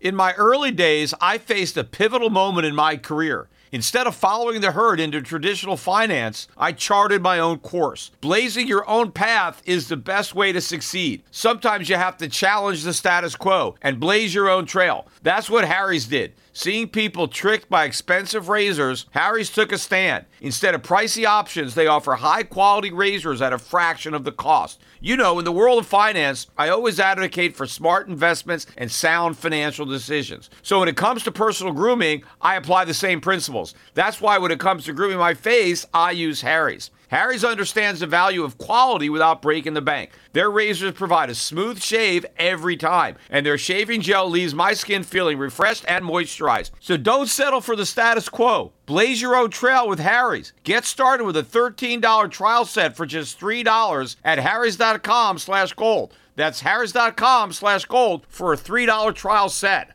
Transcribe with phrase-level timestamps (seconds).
[0.00, 3.48] In my early days, I faced a pivotal moment in my career.
[3.70, 8.10] Instead of following the herd into traditional finance, I charted my own course.
[8.22, 11.22] Blazing your own path is the best way to succeed.
[11.30, 15.06] Sometimes you have to challenge the status quo and blaze your own trail.
[15.22, 16.32] That's what Harry's did.
[16.52, 20.24] Seeing people tricked by expensive razors, Harry's took a stand.
[20.40, 24.80] Instead of pricey options, they offer high quality razors at a fraction of the cost.
[25.00, 29.38] You know, in the world of finance, I always advocate for smart investments and sound
[29.38, 30.50] financial decisions.
[30.62, 33.74] So when it comes to personal grooming, I apply the same principles.
[33.94, 36.90] That's why when it comes to grooming my face, I use Harry's.
[37.10, 40.12] Harry's understands the value of quality without breaking the bank.
[40.32, 45.02] Their razors provide a smooth shave every time, and their shaving gel leaves my skin
[45.02, 46.70] feeling refreshed and moisturized.
[46.78, 48.72] So don't settle for the status quo.
[48.86, 50.52] Blaze your own trail with Harry's.
[50.62, 56.14] Get started with a $13 trial set for just $3 at harrys.com slash gold.
[56.36, 59.90] That's harrys.com slash gold for a $3 trial set.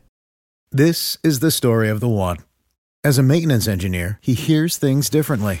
[0.70, 2.38] This is the story of the one.
[3.02, 5.60] As a maintenance engineer, he hears things differently.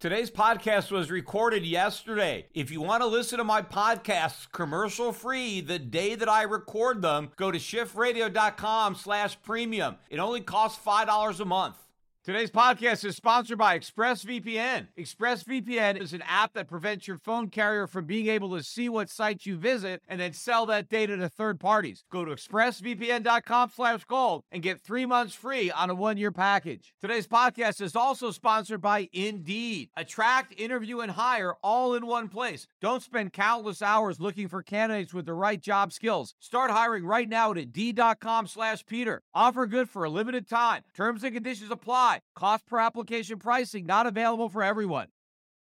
[0.00, 2.46] Today's podcast was recorded yesterday.
[2.54, 7.02] If you want to listen to my podcasts commercial free the day that I record
[7.02, 9.96] them, go to schiffradio.com slash premium.
[10.08, 11.76] It only costs $5 a month.
[12.22, 14.88] Today's podcast is sponsored by ExpressVPN.
[14.98, 19.08] ExpressVPN is an app that prevents your phone carrier from being able to see what
[19.08, 22.04] sites you visit and then sell that data to third parties.
[22.12, 26.92] Go to expressvpn.com slash gold and get three months free on a one-year package.
[27.00, 29.88] Today's podcast is also sponsored by Indeed.
[29.96, 32.66] Attract, interview, and hire all in one place.
[32.82, 36.34] Don't spend countless hours looking for candidates with the right job skills.
[36.38, 39.22] Start hiring right now at Indeed.com slash Peter.
[39.32, 40.82] Offer good for a limited time.
[40.94, 42.09] Terms and conditions apply.
[42.34, 45.08] Cost per application pricing not available for everyone.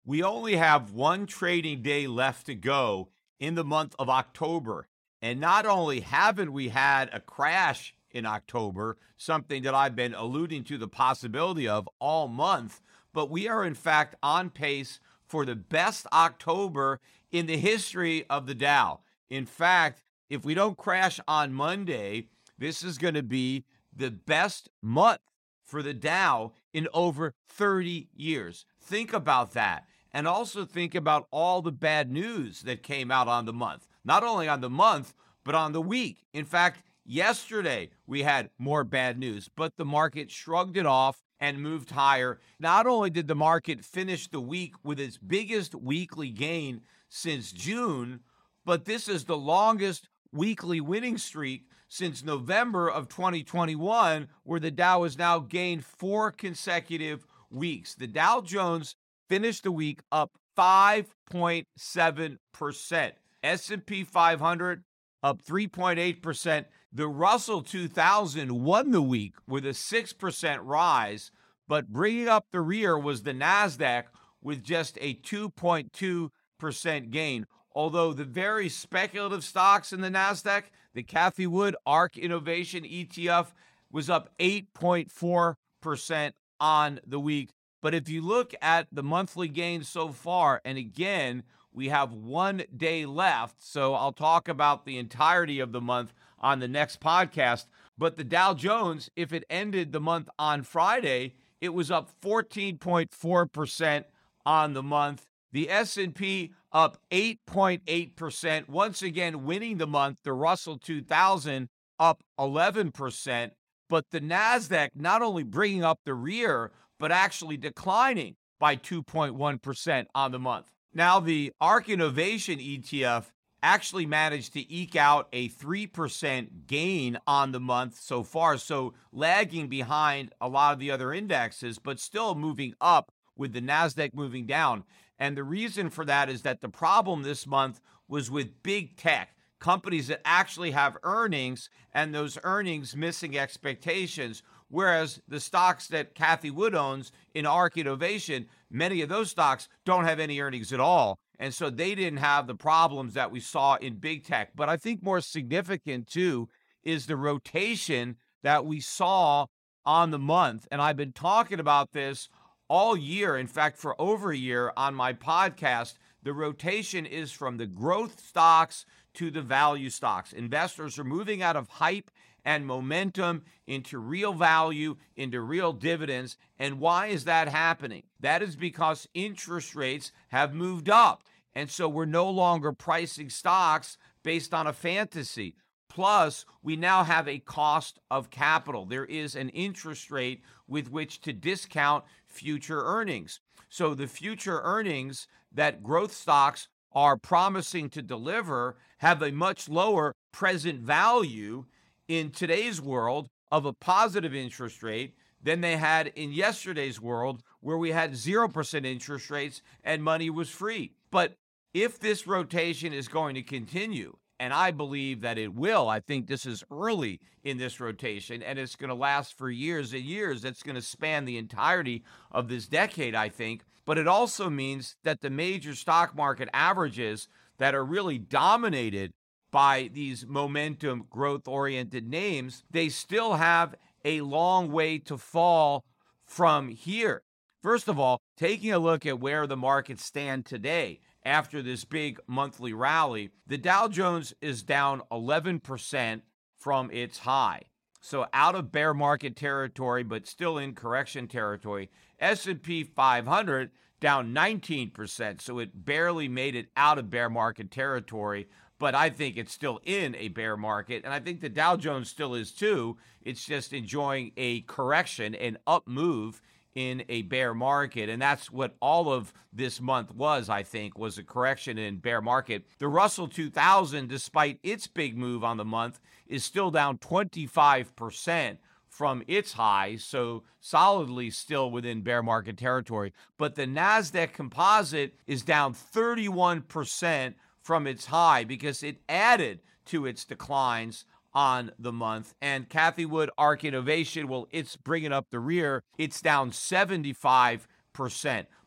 [0.05, 4.89] We only have one trading day left to go in the month of October.
[5.23, 10.65] And not only haven't we had a crash in October, something that I've been alluding
[10.65, 12.81] to the possibility of all month,
[13.13, 17.01] but we are in fact on pace for the best October
[17.31, 19.01] in the history of the Dow.
[19.29, 23.65] In fact, if we don't crash on Monday, this is going to be
[23.95, 25.21] the best month
[25.71, 28.67] for the Dow in over 30 years.
[28.83, 29.85] Think about that.
[30.13, 33.87] And also think about all the bad news that came out on the month.
[34.05, 35.15] Not only on the month,
[35.45, 36.25] but on the week.
[36.33, 41.63] In fact, yesterday we had more bad news, but the market shrugged it off and
[41.63, 42.41] moved higher.
[42.59, 48.21] Not only did the market finish the week with its biggest weekly gain since June,
[48.65, 55.03] but this is the longest weekly winning streak since November of 2021, where the Dow
[55.03, 57.97] has now gained four consecutive weeks.
[57.97, 58.95] The Dow Jones
[59.29, 63.13] finished the week up 5.7%.
[63.43, 64.85] S&P 500
[65.23, 66.65] up 3.8%.
[66.93, 71.33] The Russell 2000 won the week with a 6% rise,
[71.67, 74.05] but bringing up the rear was the Nasdaq
[74.41, 77.47] with just a 2.2% gain.
[77.73, 80.65] Although the very speculative stocks in the Nasdaq,
[80.95, 83.49] the Cathie Wood ARK Innovation ETF
[83.91, 87.51] was up 8.4% on the week.
[87.83, 92.65] But if you look at the monthly gains so far, and again, we have one
[92.77, 97.67] day left, so I'll talk about the entirety of the month on the next podcast.
[97.97, 104.05] But the Dow Jones, if it ended the month on Friday, it was up 14.4%
[104.45, 105.27] on the month.
[105.53, 110.19] The S&P up 8.8%, once again winning the month.
[110.23, 111.69] The Russell 2000
[111.99, 113.51] up 11%,
[113.89, 120.33] but the Nasdaq not only bringing up the rear, but actually declining by 2.1% on
[120.33, 120.67] the month.
[120.93, 123.27] Now, the ARK Innovation ETF
[123.63, 129.69] actually managed to eke out a 3% gain on the month so far, so lagging
[129.69, 134.47] behind a lot of the other indexes, but still moving up with the NASDAQ moving
[134.47, 134.85] down.
[135.21, 139.37] And the reason for that is that the problem this month was with big tech,
[139.61, 144.43] companies that actually have earnings and those earnings missing expectations.
[144.69, 150.07] Whereas the stocks that Cathie Wood owns in ARK Innovation, many of those stocks don't
[150.07, 151.19] have any earnings at all.
[151.39, 154.53] And so they didn't have the problems that we saw in big tech.
[154.57, 156.49] But I think more significant too
[156.83, 159.47] is the rotation that we saw
[159.85, 160.67] on the month.
[160.71, 162.29] And I've been talking about this
[162.71, 163.37] all year.
[163.37, 168.25] In fact, for over a year on my podcast, the rotation is from the growth
[168.25, 170.33] stocks to the value stocks.
[170.33, 172.13] Investors are moving out of hype
[172.45, 176.37] and momentum into real value, into real dividends.
[176.59, 178.05] And why is that happening?
[178.21, 181.25] That is because interest rates have moved up.
[181.55, 185.57] And so we're no longer pricing stocks based on a fantasy.
[185.89, 188.87] Plus, we now have a cost of capital.
[188.87, 193.41] There is an interest rate with which to discount future earnings.
[193.69, 200.15] So the future earnings that growth stocks are promising to deliver have a much lower
[200.33, 201.65] present value
[202.09, 207.79] in today's world of a positive interest rate than they had in yesterday's world where
[207.79, 210.93] we had 0% interest rates and money was free.
[211.11, 211.35] But
[211.73, 215.89] if this rotation is going to continue, and I believe that it will.
[215.89, 219.93] I think this is early in this rotation and it's going to last for years
[219.93, 220.45] and years.
[220.47, 222.03] It's going to span the entirety
[222.33, 223.65] of this decade, I think.
[223.85, 227.29] But it also means that the major stock market averages
[227.59, 229.13] that are really dominated
[229.51, 233.75] by these momentum growth oriented names, they still have
[234.07, 235.85] a long way to fall
[236.25, 237.23] from here.
[237.63, 242.19] First of all, taking a look at where the markets stand today after this big
[242.27, 246.23] monthly rally, the Dow Jones is down 11%
[246.57, 247.63] from its high.
[248.01, 251.91] So out of bear market territory but still in correction territory.
[252.19, 253.71] S&P 500
[254.01, 259.37] down 19%, so it barely made it out of bear market territory, but I think
[259.37, 262.97] it's still in a bear market and I think the Dow Jones still is too.
[263.21, 266.41] It's just enjoying a correction, an up move
[266.75, 268.09] in a bear market.
[268.09, 272.21] And that's what all of this month was i think was a correction in bear
[272.21, 272.65] market.
[272.79, 278.59] The russell 2000 despite its big move on the month is still down 25%
[278.89, 283.13] from its high so solidly still within bear market territory.
[283.39, 290.25] But the nasdaq composite is down 31% from its high because it added to its
[290.25, 292.35] declines on the month.
[292.41, 295.83] And Cathie Wood ARK Innovation, well, it's bringing up the rear.
[295.99, 297.67] It's down 75%.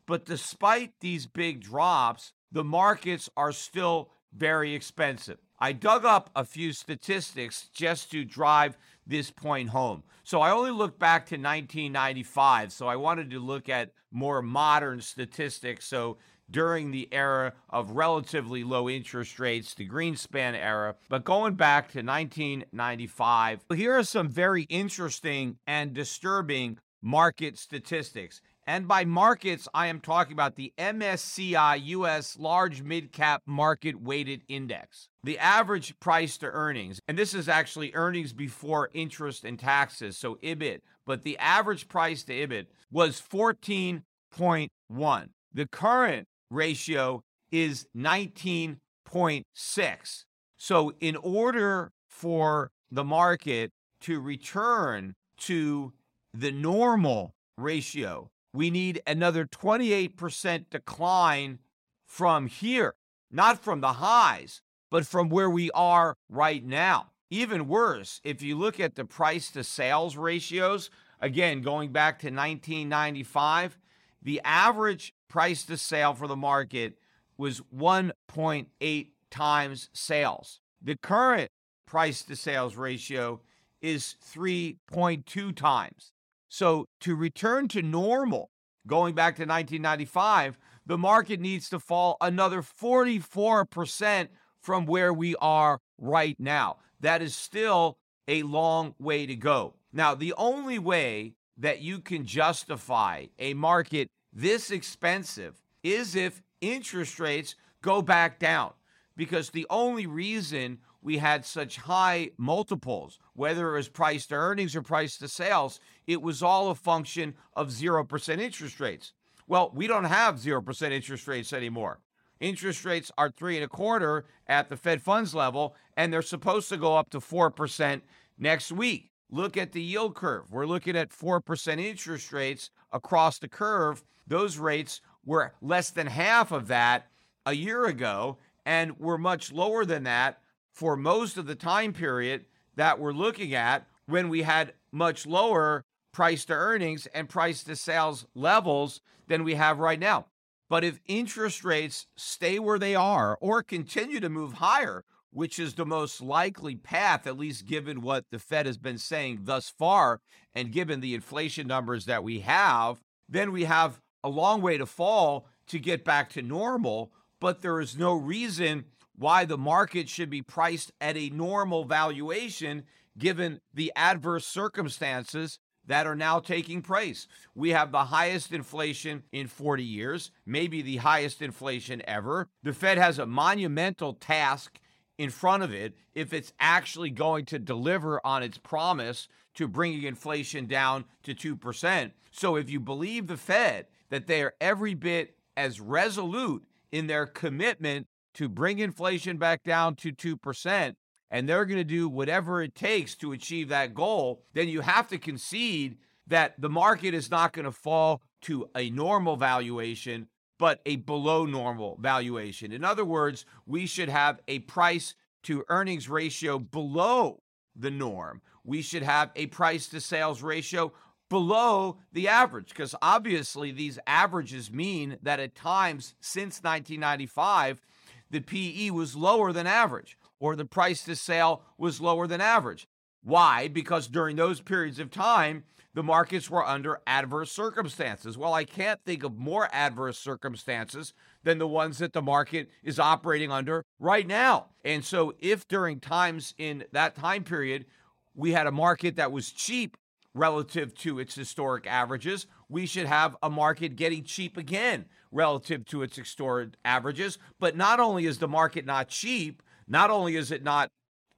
[0.06, 5.38] But despite these big drops, the markets are still very expensive.
[5.60, 8.78] I dug up a few statistics just to drive
[9.08, 10.04] this point home.
[10.24, 12.72] So I only looked back to 1995.
[12.72, 15.86] So I wanted to look at more modern statistics.
[15.86, 16.18] So
[16.50, 20.96] during the era of relatively low interest rates, the Greenspan era.
[21.10, 28.42] But going back to 1995, here are some very interesting and disturbing market statistics.
[28.66, 34.44] And by markets, I am talking about the MSCI US Large Mid Cap Market Weighted
[34.48, 35.10] Index.
[35.24, 40.36] The average price to earnings, and this is actually earnings before interest and taxes, so
[40.36, 45.30] EBIT, but the average price to EBIT was 14.1.
[45.54, 50.24] The current ratio is 19.6.
[50.58, 53.72] So, in order for the market
[54.02, 55.94] to return to
[56.34, 61.60] the normal ratio, we need another 28% decline
[62.08, 62.94] from here,
[63.32, 64.62] not from the highs,
[64.92, 67.08] but from where we are right now.
[67.32, 72.28] Even worse, if you look at the price to sales ratios, again, going back to
[72.28, 73.80] 1995,
[74.22, 76.94] the average price to sale for the market
[77.40, 80.60] was 1.8 times sales.
[80.80, 81.50] The current
[81.88, 83.42] price to sales ratio
[83.82, 86.12] is 3.2 times.
[86.50, 88.52] So to return to normal,
[88.86, 94.28] going back to 1995, the market needs to fall another 44%
[94.62, 96.78] from where we are right now.
[97.00, 97.98] That is still
[98.28, 99.74] a long way to go.
[99.92, 107.20] Now, the only way that you can justify a market this expensive is if interest
[107.20, 108.72] rates go back down.
[109.16, 114.76] Because the only reason we had such high multiples, whether it was price to earnings
[114.76, 119.14] or price to sales, it was all a function of 0% interest rates.
[119.48, 122.00] Well, we don't have 0% interest rates anymore.
[122.40, 126.70] Interest rates are three and a quarter at the Fed funds level, and they're supposed
[126.70, 128.02] to go up to 4%
[128.38, 129.12] next week.
[129.30, 130.52] Look at the yield curve.
[130.52, 134.04] We're looking at 4% interest rates across the curve.
[134.28, 137.08] Those rates were less than half of that
[137.46, 140.40] a year ago and were much lower than that
[140.74, 145.86] for most of the time period that we're looking at when we had much lower
[146.12, 150.28] price to earnings and price to sales levels than we have right now.
[150.70, 155.74] But if interest rates stay where they are or continue to move higher, which is
[155.74, 160.20] the most likely path, at least given what the Fed has been saying thus far,
[160.54, 164.86] and given the inflation numbers that we have, then we have a long way to
[164.86, 167.12] fall to get back to normal.
[167.40, 172.84] But there is no reason why the market should be priced at a normal valuation
[173.18, 177.28] given the adverse circumstances that are now taking place.
[177.54, 182.48] We have the highest inflation in 40 years, maybe the highest inflation ever.
[182.64, 184.80] The Fed has a monumental task
[185.18, 190.04] in front of it if it's actually going to deliver on its promise to bringing
[190.04, 192.12] inflation down to 2%.
[192.32, 197.26] So if you believe the Fed that they are every bit as resolute in their
[197.26, 198.06] commitment
[198.36, 200.94] to bring inflation back down to 2%,
[201.32, 205.08] and they're going to do whatever it takes to achieve that goal, then you have
[205.08, 210.28] to concede that the market is not going to fall to a normal valuation,
[210.60, 212.72] but a below normal valuation.
[212.72, 217.42] In other words, we should have a price to earnings ratio below
[217.76, 218.44] the norm.
[218.64, 220.94] We should have a price to sales ratio
[221.34, 227.82] below the average because obviously these averages mean that at times since 1995,
[228.30, 232.88] the PE was lower than average or the price to sale was lower than average.
[233.24, 233.68] Why?
[233.68, 235.64] Because during those periods of time,
[235.96, 238.38] the markets were under adverse circumstances.
[238.38, 243.00] Well, I can't think of more adverse circumstances than the ones that the market is
[243.00, 244.68] operating under right now.
[244.86, 247.88] And so, if during times in that time period
[248.36, 249.98] we had a market that was cheap
[250.36, 256.02] relative to its historic averages, we should have a market getting cheap again relative to
[256.02, 257.38] its historic averages.
[257.60, 260.90] But not only is the market not cheap, not only is it not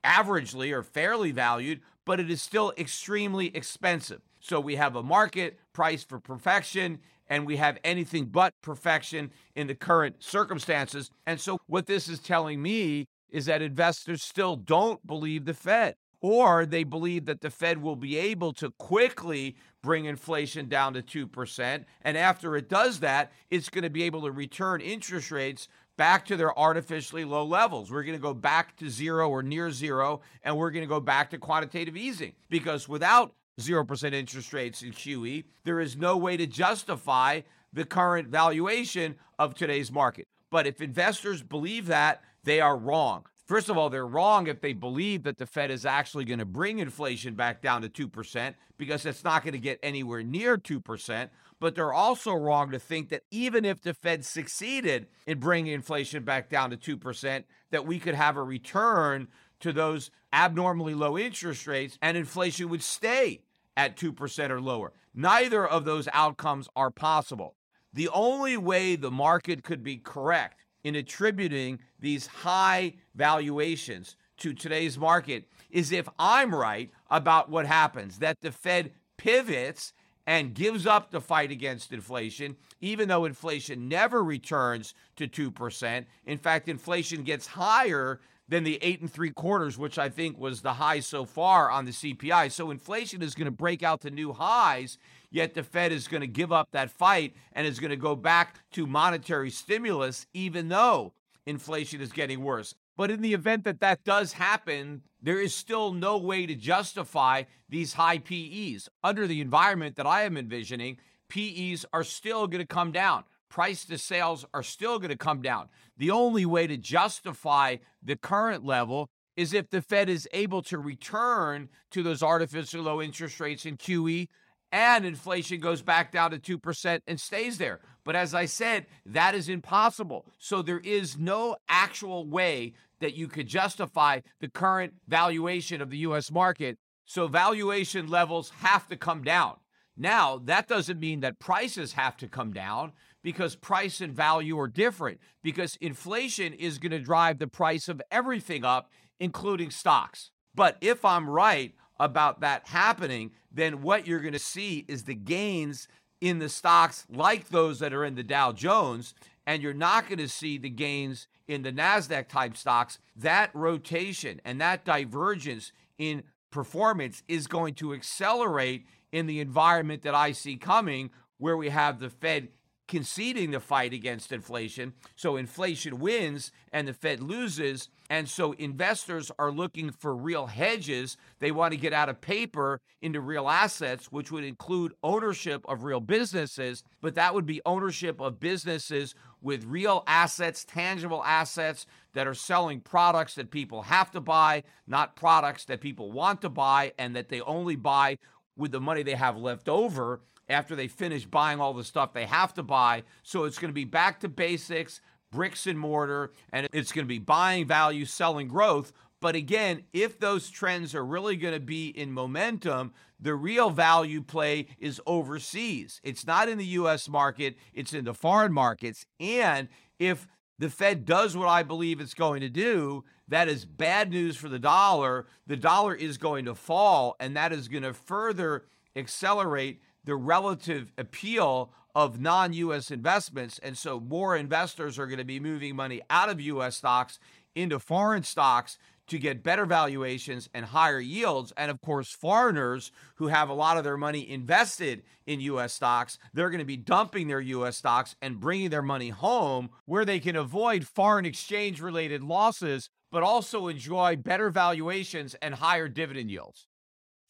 [0.04, 4.22] averagely or fairly valued, but it is still extremely expensive.
[4.40, 9.66] So we have a market price for perfection and we have anything but perfection in
[9.66, 11.10] the current circumstances.
[11.26, 15.96] And so what this is telling me is that investors still don't believe the Fed
[16.26, 21.04] or they believe that the Fed will be able to quickly bring inflation down to
[21.04, 21.86] 2%.
[22.02, 25.68] And after it does that, it's going to be able to return interest rates
[25.98, 27.92] back to their artificially low levels.
[27.92, 31.00] We're going to go back to zero or near zero, and we're going to go
[31.00, 36.38] back to quantitative easing because without 0% interest rates in QE, there is no way
[36.38, 37.42] to justify
[37.72, 40.26] the current valuation of today's market.
[40.50, 43.26] But if investors believe that, they are wrong.
[43.46, 46.46] First of all, they're wrong if they believe that the Fed is actually going to
[46.46, 51.30] bring inflation back down to 2% because it's not going to get anywhere near 2%.
[51.60, 56.24] But they're also wrong to think that even if the Fed succeeded in bringing inflation
[56.24, 59.28] back down to 2%, that we could have a return
[59.60, 63.42] to those abnormally low interest rates and inflation would stay
[63.78, 64.92] at 2% or lower.
[65.14, 67.56] Neither of those outcomes are possible.
[67.94, 75.00] The only way the market could be correct in attributing these high valuations to today's
[75.00, 79.94] market is if I'm right about what happens, that the Fed pivots
[80.28, 86.06] and gives up the fight against inflation, even though inflation never returns to 2%.
[86.28, 90.62] In fact, inflation gets higher than the eight and three quarters, which I think was
[90.62, 92.52] the high so far on the CPI.
[92.52, 95.00] So inflation is going to break out to new highs,
[95.36, 98.16] yet the Fed is going to give up that fight and is going to go
[98.16, 101.12] back to monetary stimulus, even though
[101.46, 102.74] inflation is getting worse.
[102.96, 107.44] But in the event that that does happen, there is still no way to justify
[107.68, 108.88] these high PEs.
[109.04, 113.86] Under the environment that I am envisioning, PEs are still going to come down price
[113.86, 115.70] to sales are still going to come down.
[115.98, 120.78] The only way to justify the current level is if the Fed is able to
[120.78, 124.28] return to those artificially low interest rates in QE
[124.72, 127.80] and inflation goes back down to 2% and stays there.
[128.04, 130.26] But as I said, that is impossible.
[130.38, 135.98] So there is no actual way that you could justify the current valuation of the
[136.00, 136.78] US market.
[137.06, 139.56] So valuation levels have to come down.
[139.98, 142.92] Now, that doesn't mean that prices have to come down
[143.24, 148.02] because price and value are different because inflation is going to drive the price of
[148.12, 150.32] everything up, including stocks.
[150.54, 155.16] But if I'm right about that happening, then what you're going to see is the
[155.16, 155.88] gains
[156.22, 159.14] in the stocks like those that are in the Dow Jones,
[159.46, 163.00] and you're not going to see the gains in the NASDAQ type stocks.
[163.16, 170.16] That rotation and that divergence in performance is going to accelerate in the environment that
[170.16, 172.50] I see coming, where we have the Fed
[172.88, 174.94] conceding the fight against inflation.
[175.16, 177.90] So inflation wins and the Fed loses.
[178.10, 181.18] And so investors are looking for real hedges.
[181.40, 185.84] They want to get out of paper into real assets, which would include ownership of
[185.84, 192.28] real businesses, but that would be ownership of businesses with real assets, tangible assets that
[192.28, 196.94] are selling products that people have to buy, not products that people want to buy
[196.98, 198.18] and that they only buy
[198.56, 202.26] with the money they have left over after they finish buying all the stuff they
[202.26, 203.04] have to buy.
[203.24, 207.10] So it's going to be back to basics, bricks and mortar, and it's going to
[207.10, 208.94] be buying value, selling growth.
[209.22, 214.22] But again, if those trends are really going to be in momentum, the real value
[214.22, 216.00] play is overseas.
[216.04, 219.06] It's not in the US market, it's in the foreign markets.
[219.20, 219.68] And
[220.00, 220.28] if
[220.60, 224.50] the Fed does what I believe it's going to do, that is bad news for
[224.50, 225.26] the dollar.
[225.48, 230.92] The dollar is going to fall, and that is going to further accelerate the relative
[230.98, 233.60] appeal of non US investments.
[233.60, 237.20] And so more investors are going to be moving money out of US stocks
[237.56, 241.54] into foreign stocks to get better valuations and higher yields.
[241.58, 246.18] And of course, foreigners who have a lot of their money invested in US stocks,
[246.34, 250.20] they're going to be dumping their US stocks and bringing their money home where they
[250.20, 256.68] can avoid foreign exchange related losses, but also enjoy better valuations and higher dividend yields.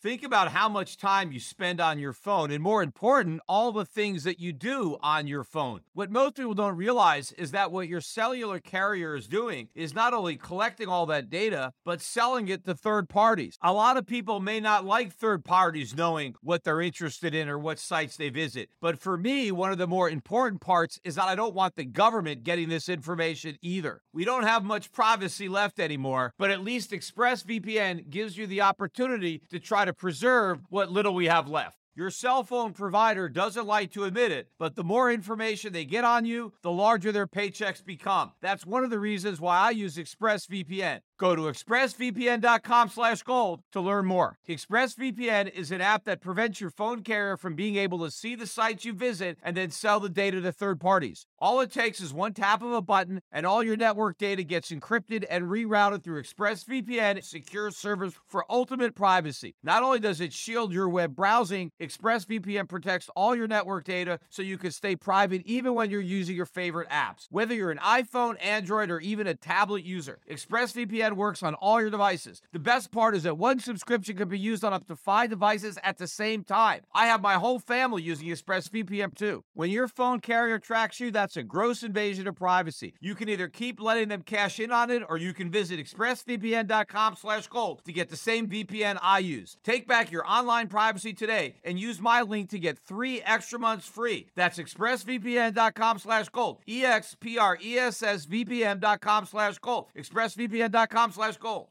[0.05, 3.85] Think about how much time you spend on your phone, and more important, all the
[3.85, 5.79] things that you do on your phone.
[5.93, 10.13] What most people don't realize is that what your cellular carrier is doing is not
[10.13, 13.57] only collecting all that data, but selling it to third parties.
[13.63, 17.57] A lot of people may not like third parties knowing what they're interested in or
[17.57, 18.69] what sites they visit.
[18.79, 21.83] But for me, one of the more important parts is that I don't want the
[21.83, 24.03] government getting this information either.
[24.13, 29.41] We don't have much privacy left anymore, but at least ExpressVPN gives you the opportunity
[29.50, 31.77] to try to preserve what little we have left.
[31.97, 36.03] Your cell phone provider doesn't like to admit it, but the more information they get
[36.03, 38.33] on you, the larger their paychecks become.
[38.41, 40.99] That's one of the reasons why I use ExpressVPN.
[41.17, 44.38] Go to expressvpn.com slash gold to learn more.
[44.50, 48.45] ExpressVPN is an app that prevents your phone carrier from being able to see the
[48.45, 51.25] sites you visit and then sell the data to third parties.
[51.39, 54.72] All it takes is one tap of a button and all your network data gets
[54.72, 59.55] encrypted and rerouted through ExpressVPN secure servers for ultimate privacy.
[59.63, 64.41] Not only does it shield your web browsing, ExpressVPN protects all your network data so
[64.41, 67.28] you can stay private even when you're using your favorite apps.
[67.30, 71.89] Whether you're an iPhone, Android, or even a tablet user, ExpressVPN works on all your
[71.89, 72.41] devices.
[72.52, 75.78] The best part is that one subscription can be used on up to five devices
[75.84, 76.82] at the same time.
[76.94, 79.44] I have my whole family using ExpressVPN too.
[79.54, 82.96] When your phone carrier tracks you, that's a gross invasion of privacy.
[83.00, 87.82] You can either keep letting them cash in on it, or you can visit expressvpn.com/gold
[87.86, 89.58] to get the same VPN I use.
[89.63, 93.88] Take back your online privacy today and use my link to get three extra months
[93.88, 94.28] free.
[94.36, 96.58] That's expressvpn.com/gold.
[96.68, 99.89] E X P R E S S V P N.com/gold.
[99.96, 101.67] Expressvpn.com slash gold.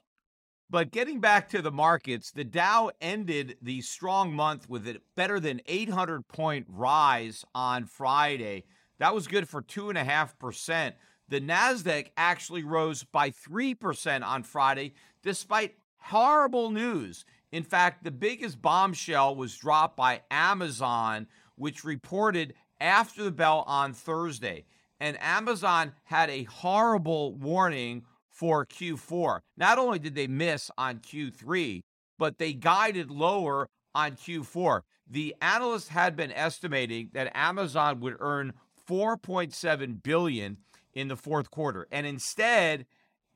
[0.70, 5.38] But getting back to the markets, the Dow ended the strong month with a better
[5.38, 8.64] than 800 point rise on Friday.
[8.98, 10.92] That was good for 2.5%.
[11.28, 17.24] The NASDAQ actually rose by 3% on Friday, despite horrible news.
[17.50, 23.92] In fact, the biggest bombshell was dropped by Amazon, which reported after the bell on
[23.92, 24.64] Thursday.
[25.00, 28.04] And Amazon had a horrible warning
[28.34, 29.40] for Q4.
[29.56, 31.82] Not only did they miss on Q3,
[32.18, 34.80] but they guided lower on Q4.
[35.08, 38.52] The analysts had been estimating that Amazon would earn
[38.88, 40.58] 4.7 billion
[40.92, 41.86] in the fourth quarter.
[41.92, 42.86] And instead,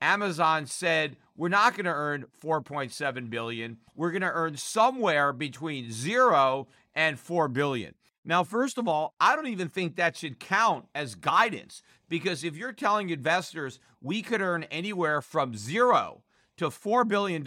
[0.01, 3.79] Amazon said, "We're not going to earn 4.7 billion.
[3.95, 7.95] We're going to earn somewhere between 0 and 4 billion."
[8.29, 12.59] Now, first of all, I don't even think that should count as guidance because if
[12.59, 16.25] you're telling investors we could earn anywhere from zero
[16.59, 17.43] to $4 billion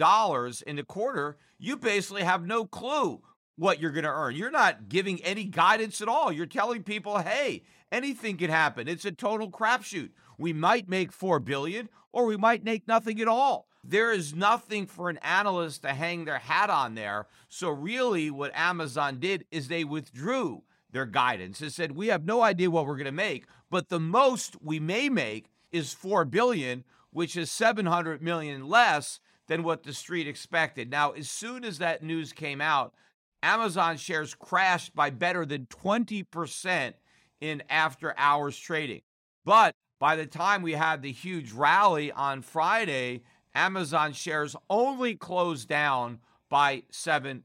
[0.66, 3.22] in the quarter, you basically have no clue
[3.54, 4.34] what you're going to earn.
[4.34, 6.32] You're not giving any guidance at all.
[6.32, 8.88] You're telling people, hey, anything can happen.
[8.88, 10.10] It's a total crapshoot.
[10.36, 13.68] We might make 4 billion or we might make nothing at all.
[13.84, 17.28] There is nothing for an analyst to hang their hat on there.
[17.48, 21.60] So really what Amazon did is they withdrew their guidance.
[21.60, 24.78] It said we have no idea what we're going to make, but the most we
[24.78, 30.90] may make is 4 billion, which is 700 million less than what the street expected.
[30.90, 32.94] Now, as soon as that news came out,
[33.42, 36.94] Amazon shares crashed by better than 20%
[37.40, 39.00] in after hours trading.
[39.44, 43.22] But by the time we had the huge rally on Friday,
[43.54, 47.42] Amazon shares only closed down by 7%.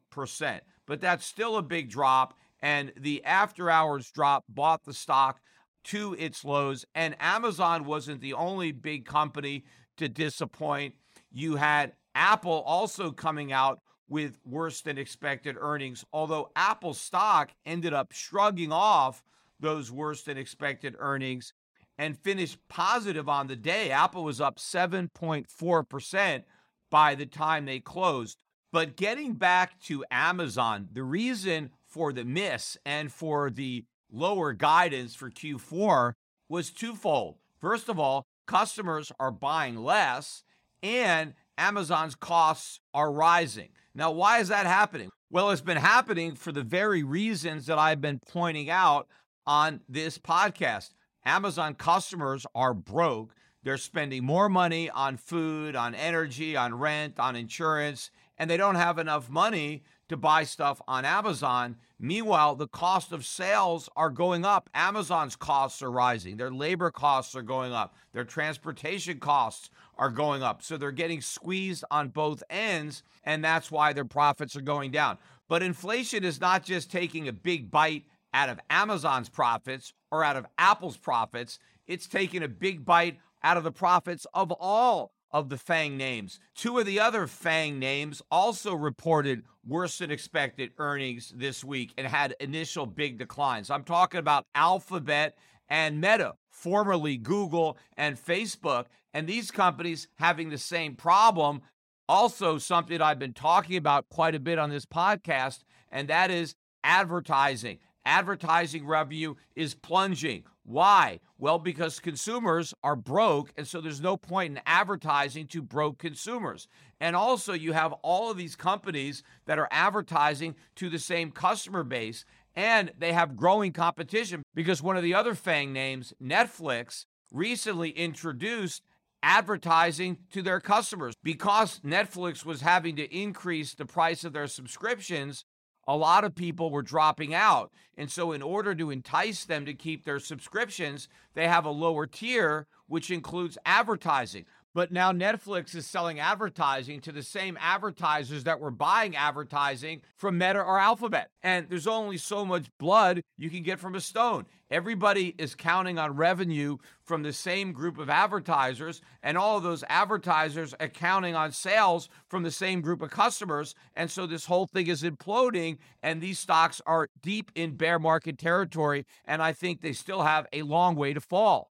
[0.85, 5.39] But that's still a big drop and the after hours drop bought the stock
[5.85, 6.85] to its lows.
[6.95, 9.65] And Amazon wasn't the only big company
[9.97, 10.95] to disappoint.
[11.31, 17.93] You had Apple also coming out with worse than expected earnings, although Apple stock ended
[17.93, 19.23] up shrugging off
[19.59, 21.53] those worse than expected earnings
[21.97, 23.91] and finished positive on the day.
[23.91, 26.43] Apple was up 7.4%
[26.89, 28.37] by the time they closed.
[28.71, 35.15] But getting back to Amazon, the reason for the miss and for the lower guidance
[35.15, 36.13] for Q4
[36.49, 37.35] was twofold.
[37.59, 40.43] First of all, customers are buying less
[40.83, 43.69] and Amazon's costs are rising.
[43.95, 45.09] Now, why is that happening?
[45.29, 49.07] Well, it's been happening for the very reasons that I've been pointing out
[49.45, 50.91] on this podcast.
[51.25, 53.33] Amazon customers are broke.
[53.63, 58.75] They're spending more money on food, on energy, on rent, on insurance, and they don't
[58.75, 61.75] have enough money to buy stuff on Amazon.
[61.99, 64.69] Meanwhile, the cost of sales are going up.
[64.73, 66.37] Amazon's costs are rising.
[66.37, 67.95] Their labor costs are going up.
[68.13, 70.61] Their transportation costs are going up.
[70.61, 75.17] So they're getting squeezed on both ends, and that's why their profits are going down.
[75.47, 80.35] But inflation is not just taking a big bite out of Amazon's profits or out
[80.35, 85.49] of Apple's profits, it's taking a big bite out of the profits of all of
[85.49, 86.39] the FANG names.
[86.55, 92.07] Two of the other FANG names also reported worse than expected earnings this week and
[92.07, 93.69] had initial big declines.
[93.69, 95.37] I'm talking about Alphabet
[95.69, 101.61] and Meta, formerly Google and Facebook, and these companies having the same problem.
[102.09, 105.59] Also, something I've been talking about quite a bit on this podcast,
[105.91, 107.79] and that is advertising.
[108.05, 110.43] Advertising revenue is plunging.
[110.67, 111.21] Why?
[111.37, 116.67] Well, because consumers are broke, and so there's no point in advertising to broke consumers.
[116.99, 121.85] And also, you have all of these companies that are advertising to the same customer
[121.85, 127.91] base, and they have growing competition because one of the other FANG names, Netflix, recently
[127.91, 128.83] introduced
[129.23, 131.15] advertising to their customers.
[131.23, 135.45] Because Netflix was having to increase the price of their subscriptions,
[135.87, 137.71] a lot of people were dropping out.
[137.97, 142.05] And so, in order to entice them to keep their subscriptions, they have a lower
[142.05, 144.45] tier, which includes advertising.
[144.73, 150.37] But now Netflix is selling advertising to the same advertisers that were buying advertising from
[150.37, 151.31] Meta or Alphabet.
[151.41, 154.45] And there's only so much blood you can get from a stone.
[154.69, 159.83] Everybody is counting on revenue from the same group of advertisers, and all of those
[159.87, 163.75] advertisers are counting on sales from the same group of customers.
[163.95, 168.37] And so this whole thing is imploding, and these stocks are deep in bear market
[168.37, 169.05] territory.
[169.23, 171.71] And I think they still have a long way to fall.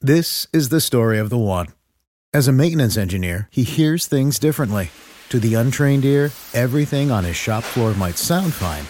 [0.00, 1.68] This is the story of the one.
[2.32, 4.90] As a maintenance engineer, he hears things differently.
[5.28, 8.84] To the untrained ear, everything on his shop floor might sound fine,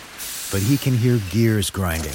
[0.50, 2.14] but he can hear gears grinding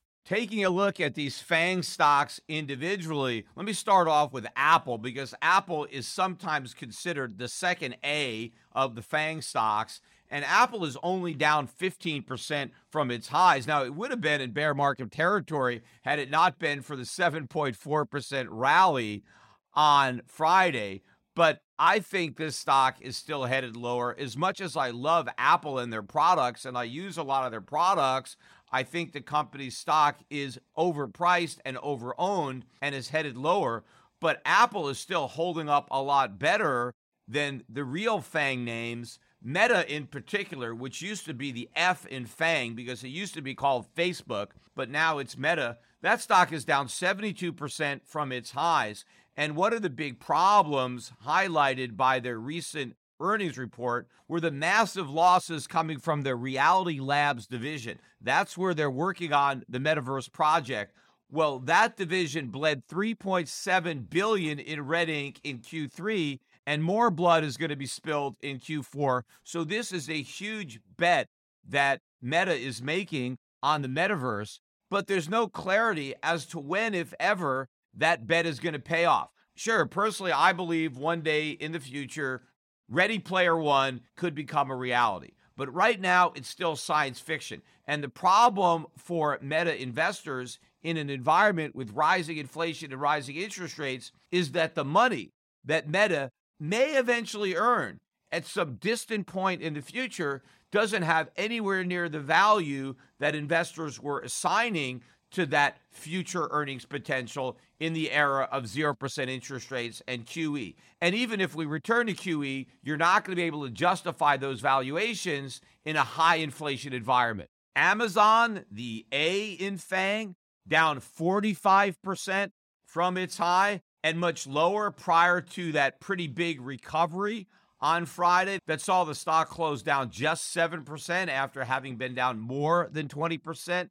[0.31, 5.35] Taking a look at these FANG stocks individually, let me start off with Apple because
[5.41, 9.99] Apple is sometimes considered the second A of the FANG stocks.
[10.29, 13.67] and Apple is only down 15% from its highs.
[13.67, 17.03] Now, it would have been in bear market territory had it not been for the
[17.03, 19.25] 7.4% rally
[19.73, 21.01] on Friday.
[21.35, 24.15] But I think this stock is still headed lower.
[24.17, 27.51] As much as I love Apple and their products, and I use a lot of
[27.51, 28.37] their products,
[28.71, 33.83] I think the company's stock is overpriced and overowned and is headed lower.
[34.19, 36.93] But Apple is still holding up a lot better
[37.27, 39.19] than the real FANG names.
[39.43, 43.41] Meta, in particular, which used to be the F in FANG because it used to
[43.41, 45.77] be called Facebook, but now it's Meta.
[46.01, 49.03] That stock is down 72% from its highs.
[49.35, 55.09] And what are the big problems highlighted by their recent earnings report were the massive
[55.09, 57.99] losses coming from their Reality Labs division.
[58.19, 60.93] That's where they're working on the metaverse project.
[61.29, 67.57] Well, that division bled 3.7 billion in red ink in Q3 and more blood is
[67.57, 69.23] going to be spilled in Q4.
[69.43, 71.29] So this is a huge bet
[71.67, 77.13] that Meta is making on the metaverse, but there's no clarity as to when if
[77.19, 79.29] ever that bet is going to pay off.
[79.55, 82.43] Sure, personally, I believe one day in the future,
[82.91, 85.31] Ready Player One could become a reality.
[85.55, 87.61] But right now, it's still science fiction.
[87.87, 93.79] And the problem for meta investors in an environment with rising inflation and rising interest
[93.79, 95.31] rates is that the money
[95.63, 97.99] that meta may eventually earn
[98.31, 104.01] at some distant point in the future doesn't have anywhere near the value that investors
[104.01, 110.25] were assigning to that future earnings potential in the era of 0% interest rates and
[110.25, 110.75] QE.
[110.99, 114.37] And even if we return to QE, you're not going to be able to justify
[114.37, 117.49] those valuations in a high inflation environment.
[117.75, 120.35] Amazon, the A in FANG,
[120.67, 122.51] down 45%
[122.85, 127.47] from its high and much lower prior to that pretty big recovery
[127.79, 132.89] on Friday that saw the stock close down just 7% after having been down more
[132.91, 133.89] than 20%.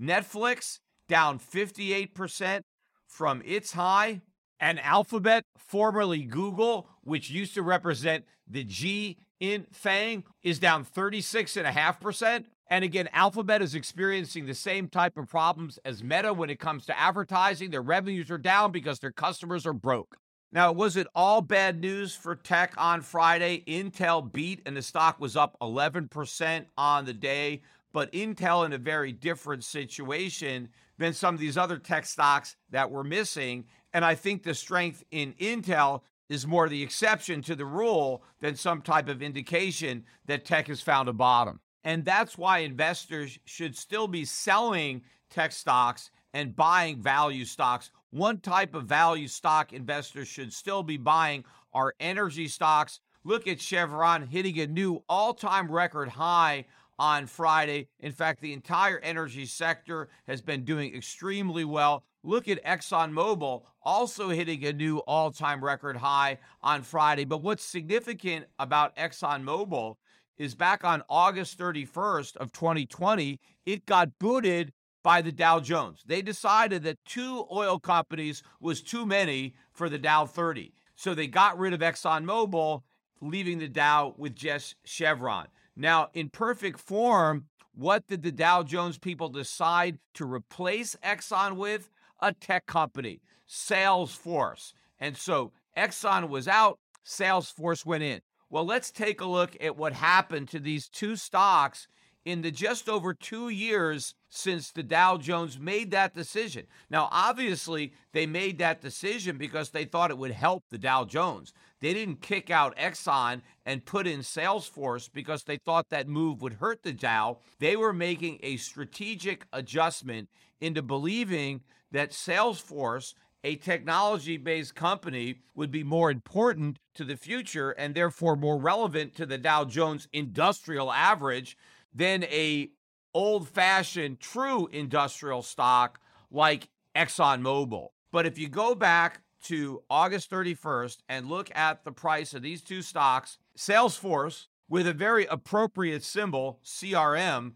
[0.00, 2.62] Netflix down 58%
[3.06, 4.22] from its high.
[4.58, 12.44] And Alphabet, formerly Google, which used to represent the G in FANG, is down 36.5%.
[12.68, 16.86] And again, Alphabet is experiencing the same type of problems as Meta when it comes
[16.86, 17.70] to advertising.
[17.70, 20.16] Their revenues are down because their customers are broke.
[20.52, 23.62] Now, was it all bad news for tech on Friday?
[23.66, 28.78] Intel beat and the stock was up 11% on the day but Intel in a
[28.78, 33.64] very different situation than some of these other tech stocks that were missing.
[33.92, 38.54] And I think the strength in Intel is more the exception to the rule than
[38.54, 41.60] some type of indication that tech has found a bottom.
[41.82, 47.90] And that's why investors should still be selling tech stocks and buying value stocks.
[48.10, 53.00] One type of value stock investors should still be buying are energy stocks.
[53.24, 56.66] Look at Chevron hitting a new all time record high
[57.00, 57.88] on Friday.
[57.98, 62.04] In fact, the entire energy sector has been doing extremely well.
[62.22, 67.24] Look at ExxonMobil also hitting a new all time record high on Friday.
[67.24, 69.96] But what's significant about ExxonMobil
[70.36, 74.70] is back on August 31st of 2020, it got booted
[75.02, 76.02] by the Dow Jones.
[76.04, 80.74] They decided that two oil companies was too many for the Dow 30.
[80.96, 82.82] So they got rid of ExxonMobil,
[83.22, 85.46] leaving the Dow with just Chevron.
[85.80, 91.88] Now, in perfect form, what did the Dow Jones people decide to replace Exxon with?
[92.20, 94.74] A tech company, Salesforce.
[94.98, 98.20] And so Exxon was out, Salesforce went in.
[98.50, 101.88] Well, let's take a look at what happened to these two stocks
[102.26, 106.66] in the just over two years since the Dow Jones made that decision.
[106.90, 111.54] Now, obviously, they made that decision because they thought it would help the Dow Jones.
[111.80, 116.54] They didn't kick out Exxon and put in Salesforce because they thought that move would
[116.54, 117.38] hurt the Dow.
[117.58, 120.28] They were making a strategic adjustment
[120.60, 127.70] into believing that Salesforce a technology based company would be more important to the future
[127.70, 131.56] and therefore more relevant to the Dow Jones industrial average
[131.94, 132.70] than a
[133.14, 137.88] old fashioned true industrial stock like ExxonMobil.
[138.12, 142.62] But if you go back to August 31st and look at the price of these
[142.62, 147.52] two stocks, Salesforce, with a very appropriate symbol, CRM,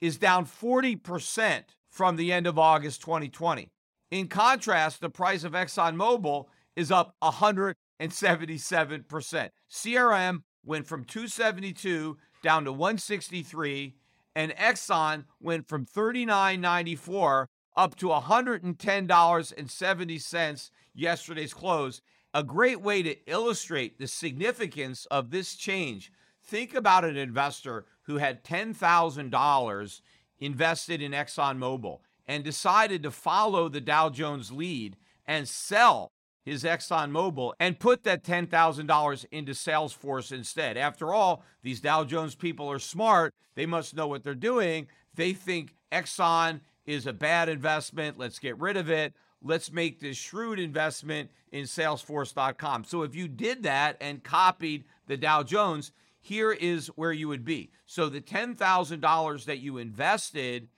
[0.00, 3.70] is down 40% from the end of August 2020.
[4.10, 6.46] In contrast, the price of ExxonMobil
[6.76, 9.50] is up 177%.
[9.70, 13.94] CRM went from 272 down to 163
[14.36, 17.46] and Exxon went from 39.94
[17.76, 22.00] up to $110.70 yesterday's close.
[22.34, 26.12] A great way to illustrate the significance of this change.
[26.44, 30.00] Think about an investor who had $10,000
[30.40, 36.12] invested in ExxonMobil and decided to follow the Dow Jones lead and sell
[36.44, 40.76] his ExxonMobil and put that $10,000 into Salesforce instead.
[40.76, 43.34] After all, these Dow Jones people are smart.
[43.54, 44.86] They must know what they're doing.
[45.14, 48.18] They think Exxon is a bad investment.
[48.18, 49.12] Let's get rid of it.
[49.42, 52.84] Let's make this shrewd investment in Salesforce.com.
[52.84, 57.44] So if you did that and copied the Dow Jones, here is where you would
[57.44, 57.70] be.
[57.86, 60.68] So the $10,000 that you invested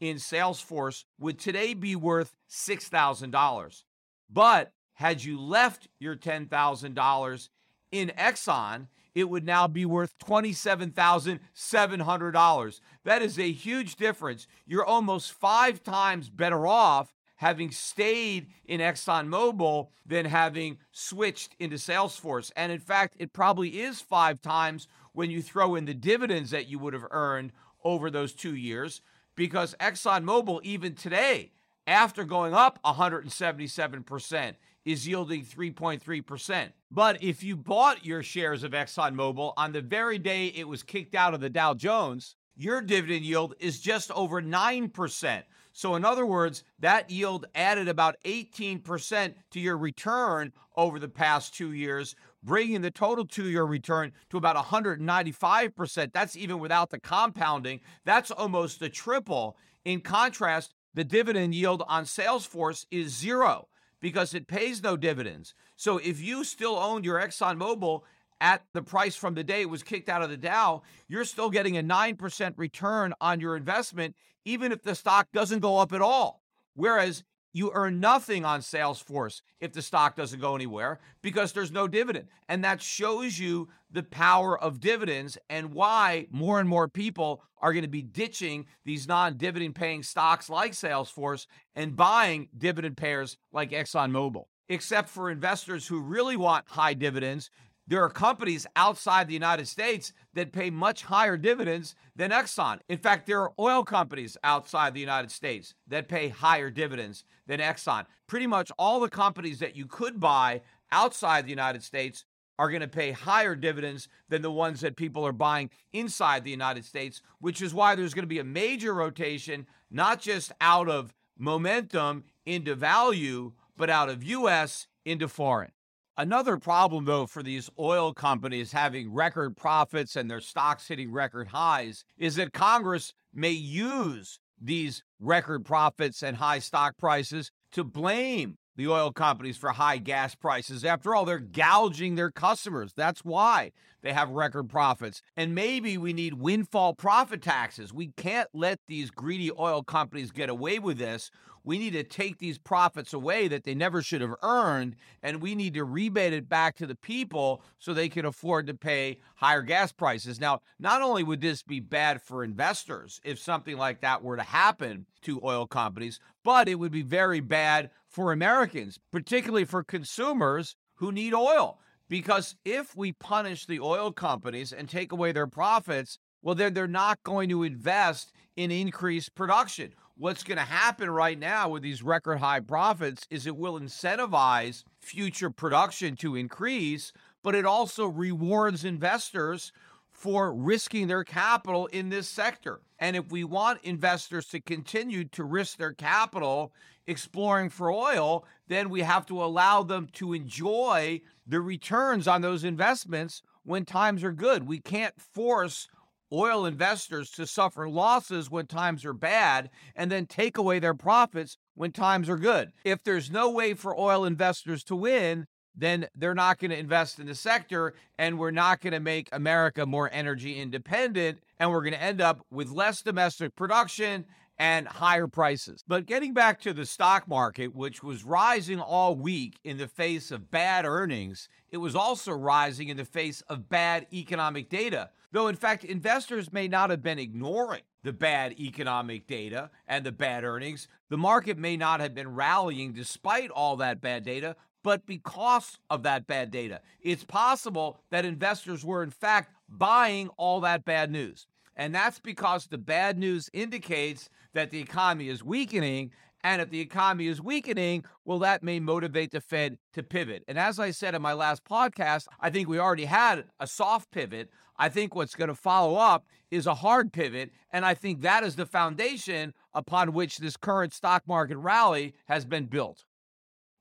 [0.00, 3.82] in Salesforce would today be worth $6,000.
[4.30, 7.48] But had you left your $10,000
[7.90, 12.80] in Exxon, it would now be worth $27,700.
[13.04, 14.46] That is a huge difference.
[14.66, 17.13] You're almost five times better off
[17.44, 22.50] having stayed in ExxonMobil than having switched into Salesforce.
[22.56, 26.68] And in fact, it probably is five times when you throw in the dividends that
[26.68, 27.52] you would have earned
[27.84, 29.02] over those two years,
[29.36, 31.52] because ExxonMobil, even today,
[31.86, 34.54] after going up 177%,
[34.86, 36.72] is yielding 3.3%.
[36.90, 41.14] But if you bought your shares of ExxonMobil on the very day it was kicked
[41.14, 45.42] out of the Dow Jones, your dividend yield is just over 9%.
[45.76, 51.52] So, in other words, that yield added about 18% to your return over the past
[51.52, 56.12] two years, bringing the total two year return to about 195%.
[56.12, 57.80] That's even without the compounding.
[58.04, 59.56] That's almost a triple.
[59.84, 63.66] In contrast, the dividend yield on Salesforce is zero
[64.00, 65.54] because it pays no dividends.
[65.74, 68.02] So if you still owned your ExxonMobil
[68.40, 71.50] at the price from the day it was kicked out of the Dow, you're still
[71.50, 76.02] getting a 9% return on your investment, even if the stock doesn't go up at
[76.02, 76.42] all.
[76.74, 81.86] Whereas you earn nothing on Salesforce if the stock doesn't go anywhere because there's no
[81.86, 82.26] dividend.
[82.48, 87.72] And that shows you the power of dividends and why more and more people are
[87.72, 93.38] going to be ditching these non dividend paying stocks like Salesforce and buying dividend payers
[93.52, 94.44] like ExxonMobil.
[94.68, 97.50] Except for investors who really want high dividends,
[97.86, 102.80] there are companies outside the United States that pay much higher dividends than Exxon.
[102.88, 107.60] In fact, there are oil companies outside the United States that pay higher dividends than
[107.60, 108.06] Exxon.
[108.26, 112.24] Pretty much all the companies that you could buy outside the United States
[112.58, 116.50] are going to pay higher dividends than the ones that people are buying inside the
[116.50, 120.88] United States, which is why there's going to be a major rotation, not just out
[120.88, 125.72] of momentum into value, but out of US into foreign.
[126.16, 131.48] Another problem, though, for these oil companies having record profits and their stocks hitting record
[131.48, 138.56] highs is that Congress may use these record profits and high stock prices to blame
[138.76, 140.84] the oil companies for high gas prices.
[140.84, 142.92] After all, they're gouging their customers.
[142.94, 145.22] That's why they have record profits.
[145.36, 147.92] And maybe we need windfall profit taxes.
[147.92, 151.30] We can't let these greedy oil companies get away with this.
[151.66, 155.54] We need to take these profits away that they never should have earned, and we
[155.54, 159.62] need to rebate it back to the people so they can afford to pay higher
[159.62, 160.38] gas prices.
[160.38, 164.42] Now, not only would this be bad for investors if something like that were to
[164.42, 170.76] happen to oil companies, but it would be very bad for Americans, particularly for consumers
[170.94, 171.80] who need oil.
[172.08, 176.86] Because if we punish the oil companies and take away their profits, well, then they're
[176.86, 182.02] not going to invest in increased production what's going to happen right now with these
[182.02, 188.84] record high profits is it will incentivize future production to increase, but it also rewards
[188.84, 189.72] investors
[190.14, 192.80] for risking their capital in this sector.
[192.98, 196.72] And if we want investors to continue to risk their capital
[197.06, 202.64] exploring for oil, then we have to allow them to enjoy the returns on those
[202.64, 204.66] investments when times are good.
[204.66, 205.88] We can't force
[206.32, 211.58] oil investors to suffer losses when times are bad and then take away their profits
[211.74, 212.72] when times are good.
[212.84, 217.18] If there's no way for oil investors to win, then they're not going to invest
[217.18, 221.82] in the sector and we're not going to make America more energy independent and we're
[221.82, 224.24] going to end up with less domestic production
[224.58, 225.82] and higher prices.
[225.86, 230.30] But getting back to the stock market, which was rising all week in the face
[230.30, 235.10] of bad earnings, it was also rising in the face of bad economic data.
[235.32, 240.12] Though, in fact, investors may not have been ignoring the bad economic data and the
[240.12, 240.86] bad earnings.
[241.08, 244.54] The market may not have been rallying despite all that bad data,
[244.84, 246.80] but because of that bad data.
[247.00, 251.48] It's possible that investors were, in fact, buying all that bad news.
[251.74, 256.12] And that's because the bad news indicates that the economy is weakening
[256.44, 260.44] And if the economy is weakening, well, that may motivate the Fed to pivot.
[260.46, 264.10] And as I said in my last podcast, I think we already had a soft
[264.10, 264.50] pivot.
[264.76, 267.50] I think what's going to follow up is a hard pivot.
[267.72, 272.44] And I think that is the foundation upon which this current stock market rally has
[272.44, 273.04] been built.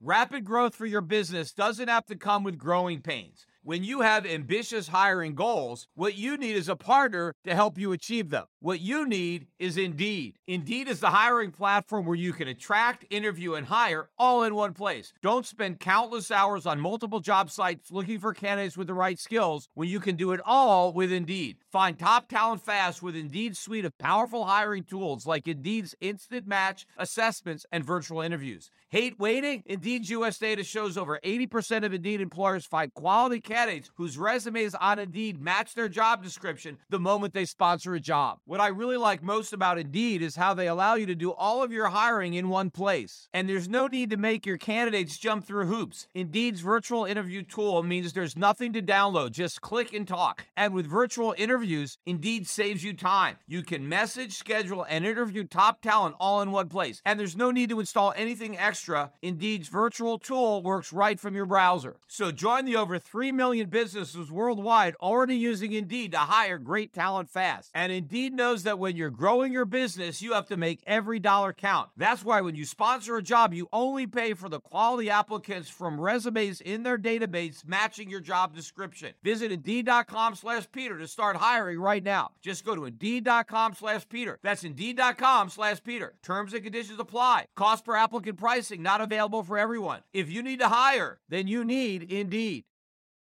[0.05, 3.45] Rapid growth for your business doesn't have to come with growing pains.
[3.63, 7.93] When you have ambitious hiring goals, what you need is a partner to help you
[7.93, 8.43] achieve them.
[8.63, 10.39] What you need is Indeed.
[10.47, 14.71] Indeed is the hiring platform where you can attract, interview, and hire all in one
[14.71, 15.11] place.
[15.21, 19.67] Don't spend countless hours on multiple job sites looking for candidates with the right skills
[19.73, 21.57] when you can do it all with Indeed.
[21.73, 26.85] Find top talent fast with Indeed's suite of powerful hiring tools like Indeed's instant match
[26.97, 28.71] assessments and virtual interviews.
[28.87, 29.63] Hate waiting?
[29.65, 34.99] Indeed's US data shows over 80% of Indeed employers find quality candidates whose resumes on
[34.99, 38.39] Indeed match their job description the moment they sponsor a job.
[38.53, 41.63] What I really like most about Indeed is how they allow you to do all
[41.63, 43.27] of your hiring in one place.
[43.33, 46.07] And there's no need to make your candidates jump through hoops.
[46.13, 50.45] Indeed's virtual interview tool means there's nothing to download, just click and talk.
[50.55, 53.37] And with virtual interviews, Indeed saves you time.
[53.47, 57.01] You can message, schedule, and interview top talent all in one place.
[57.03, 59.13] And there's no need to install anything extra.
[59.23, 61.95] Indeed's virtual tool works right from your browser.
[62.07, 67.31] So join the over 3 million businesses worldwide already using Indeed to hire great talent
[67.31, 67.71] fast.
[67.73, 71.53] And Indeed knows that when you're growing your business, you have to make every dollar
[71.53, 71.89] count.
[71.95, 75.99] That's why when you sponsor a job, you only pay for the quality applicants from
[75.99, 79.13] resumes in their database matching your job description.
[79.23, 82.31] Visit Indeed.com slash Peter to start hiring right now.
[82.41, 84.39] Just go to Indeed.com slash Peter.
[84.43, 86.15] That's Indeed.com slash Peter.
[86.21, 87.45] Terms and conditions apply.
[87.55, 90.01] Cost per applicant pricing not available for everyone.
[90.11, 92.65] If you need to hire, then you need Indeed.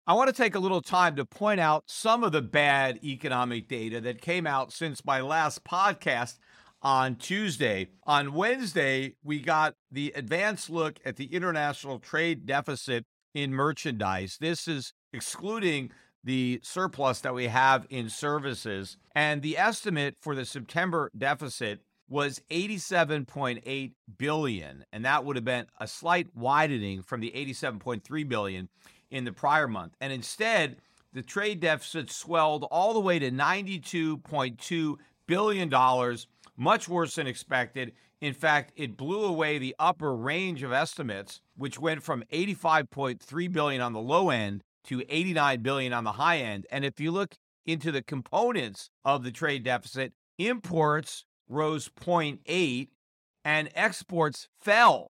[0.08, 3.68] I want to take a little time to point out some of the bad economic
[3.68, 6.38] data that came out since my last podcast
[6.80, 7.88] on Tuesday.
[8.04, 13.04] On Wednesday, we got the advanced look at the international trade deficit
[13.34, 14.38] in merchandise.
[14.40, 15.90] This is excluding
[16.24, 18.96] the surplus that we have in services.
[19.14, 25.66] And the estimate for the September deficit was 87.8 billion, and that would have been
[25.78, 28.70] a slight widening from the 87.3 billion
[29.10, 29.94] in the prior month.
[30.00, 30.76] And instead,
[31.12, 34.96] the trade deficit swelled all the way to $92.2
[35.26, 36.16] billion,
[36.56, 37.92] much worse than expected.
[38.20, 43.80] In fact, it blew away the upper range of estimates, which went from 85.3 billion
[43.80, 46.66] on the low end to 89 billion on the high end.
[46.70, 47.34] And if you look
[47.66, 52.88] into the components of the trade deficit, imports rose 0.8
[53.44, 55.10] and exports fell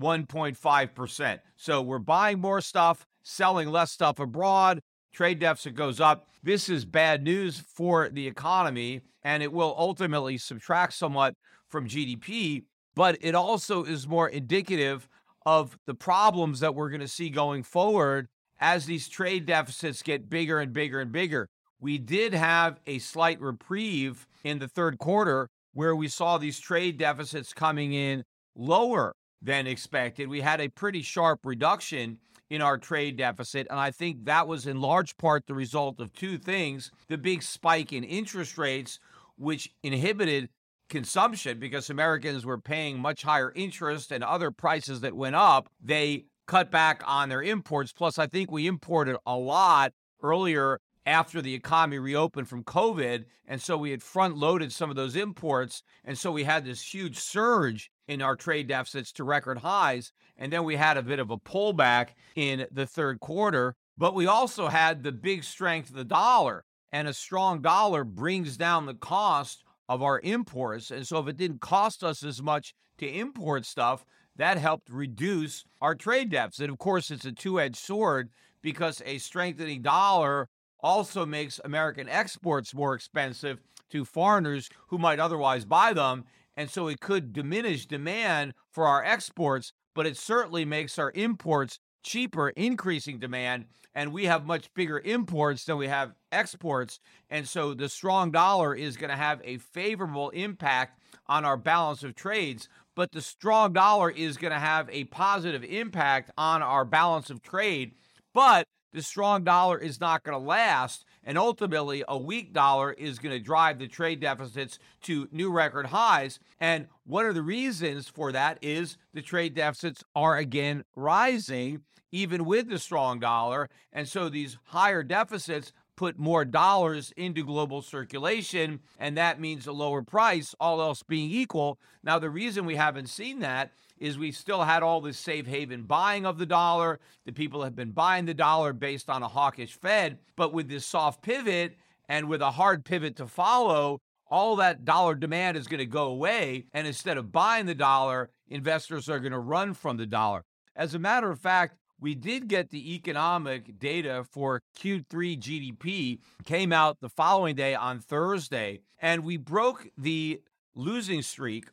[0.00, 1.38] 1.5%.
[1.56, 4.80] So we're buying more stuff, selling less stuff abroad,
[5.12, 6.26] trade deficit goes up.
[6.42, 11.34] This is bad news for the economy, and it will ultimately subtract somewhat
[11.68, 12.64] from GDP,
[12.94, 15.08] but it also is more indicative
[15.44, 18.28] of the problems that we're going to see going forward
[18.60, 21.48] as these trade deficits get bigger and bigger and bigger.
[21.80, 26.98] We did have a slight reprieve in the third quarter where we saw these trade
[26.98, 28.24] deficits coming in
[28.56, 30.28] lower than expected.
[30.28, 32.18] We had a pretty sharp reduction
[32.50, 33.66] in our trade deficit.
[33.70, 37.42] And I think that was in large part the result of two things the big
[37.42, 38.98] spike in interest rates,
[39.36, 40.48] which inhibited
[40.88, 45.68] consumption because Americans were paying much higher interest and other prices that went up.
[45.82, 47.92] They cut back on their imports.
[47.92, 49.92] Plus, I think we imported a lot
[50.22, 53.24] earlier after the economy reopened from COVID.
[53.46, 55.82] And so we had front loaded some of those imports.
[56.04, 60.12] And so we had this huge surge in our trade deficits to record highs.
[60.36, 63.76] And then we had a bit of a pullback in the third quarter.
[63.96, 66.64] But we also had the big strength of the dollar.
[66.90, 70.90] And a strong dollar brings down the cost of our imports.
[70.90, 74.04] And so if it didn't cost us as much to import stuff,
[74.36, 76.70] that helped reduce our trade deficit.
[76.70, 78.30] Of course, it's a two edged sword
[78.62, 80.48] because a strengthening dollar
[80.80, 83.58] also makes American exports more expensive
[83.90, 86.24] to foreigners who might otherwise buy them.
[86.58, 91.78] And so it could diminish demand for our exports, but it certainly makes our imports
[92.02, 93.66] cheaper, increasing demand.
[93.94, 96.98] And we have much bigger imports than we have exports.
[97.30, 102.02] And so the strong dollar is going to have a favorable impact on our balance
[102.02, 102.68] of trades.
[102.96, 107.40] But the strong dollar is going to have a positive impact on our balance of
[107.40, 107.92] trade.
[108.34, 111.04] But the strong dollar is not going to last.
[111.28, 115.84] And ultimately, a weak dollar is going to drive the trade deficits to new record
[115.84, 116.40] highs.
[116.58, 122.46] And one of the reasons for that is the trade deficits are again rising, even
[122.46, 123.68] with the strong dollar.
[123.92, 129.72] And so these higher deficits put more dollars into global circulation, and that means a
[129.72, 131.76] lower price, all else being equal.
[132.04, 135.82] Now, the reason we haven't seen that is we still had all this safe haven
[135.82, 137.00] buying of the dollar.
[137.26, 140.86] The people have been buying the dollar based on a hawkish Fed, but with this
[140.86, 141.76] soft pivot
[142.08, 146.04] and with a hard pivot to follow, all that dollar demand is going to go
[146.04, 146.66] away.
[146.72, 150.44] And instead of buying the dollar, investors are going to run from the dollar.
[150.76, 156.72] As a matter of fact, we did get the economic data for Q3 GDP, came
[156.72, 160.40] out the following day on Thursday, and we broke the
[160.74, 161.66] losing streak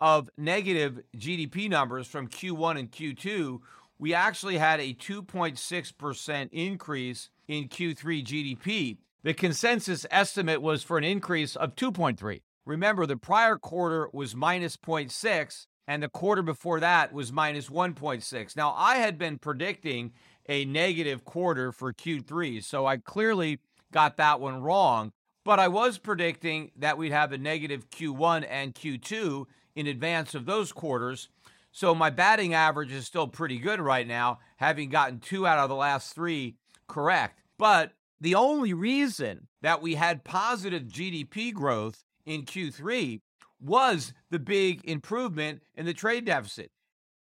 [0.00, 3.60] of negative GDP numbers from Q1 and Q2.
[3.98, 8.96] We actually had a 2.6% increase in Q3 GDP.
[9.22, 12.42] The consensus estimate was for an increase of 2.3.
[12.64, 18.56] Remember, the prior quarter was minus 0.6, and the quarter before that was minus 1.6.
[18.56, 20.12] Now, I had been predicting
[20.48, 23.60] a negative quarter for Q3, so I clearly
[23.92, 25.12] got that one wrong.
[25.44, 29.44] But I was predicting that we'd have a negative Q1 and Q2
[29.76, 31.28] in advance of those quarters.
[31.72, 35.68] So my batting average is still pretty good right now, having gotten two out of
[35.68, 36.56] the last three
[36.88, 37.42] correct.
[37.58, 43.20] But the only reason that we had positive GDP growth in Q3
[43.62, 46.70] was the big improvement in the trade deficit.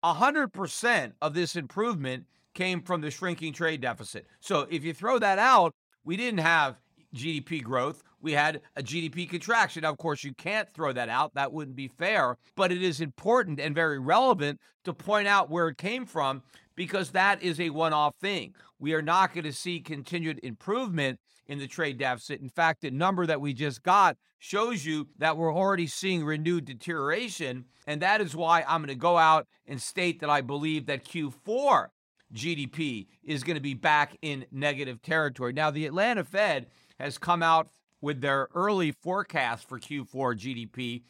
[0.05, 2.25] 100% of this improvement
[2.55, 4.27] came from the shrinking trade deficit.
[4.41, 5.75] So if you throw that out,
[6.05, 6.81] we didn't have
[7.15, 8.03] GDP growth.
[8.21, 9.83] We had a GDP contraction.
[9.83, 11.35] Now, of course, you can't throw that out.
[11.35, 12.37] That wouldn't be fair.
[12.57, 16.43] But it is important and very relevant to point out where it came from
[16.77, 18.55] because that is a one off thing.
[18.79, 21.19] We are not going to see continued improvement
[21.51, 22.41] in the trade deficit.
[22.41, 26.65] In fact, the number that we just got shows you that we're already seeing renewed
[26.65, 27.65] deterioration.
[27.89, 31.05] And that is why I'm going to go out and state that I believe that
[31.05, 31.89] Q4
[32.33, 35.53] GDP is going to be back in negative territory.
[35.53, 36.69] Now, the Atlanta Fed
[37.01, 37.69] has come out
[38.01, 41.03] with their early forecast for Q4 GDP,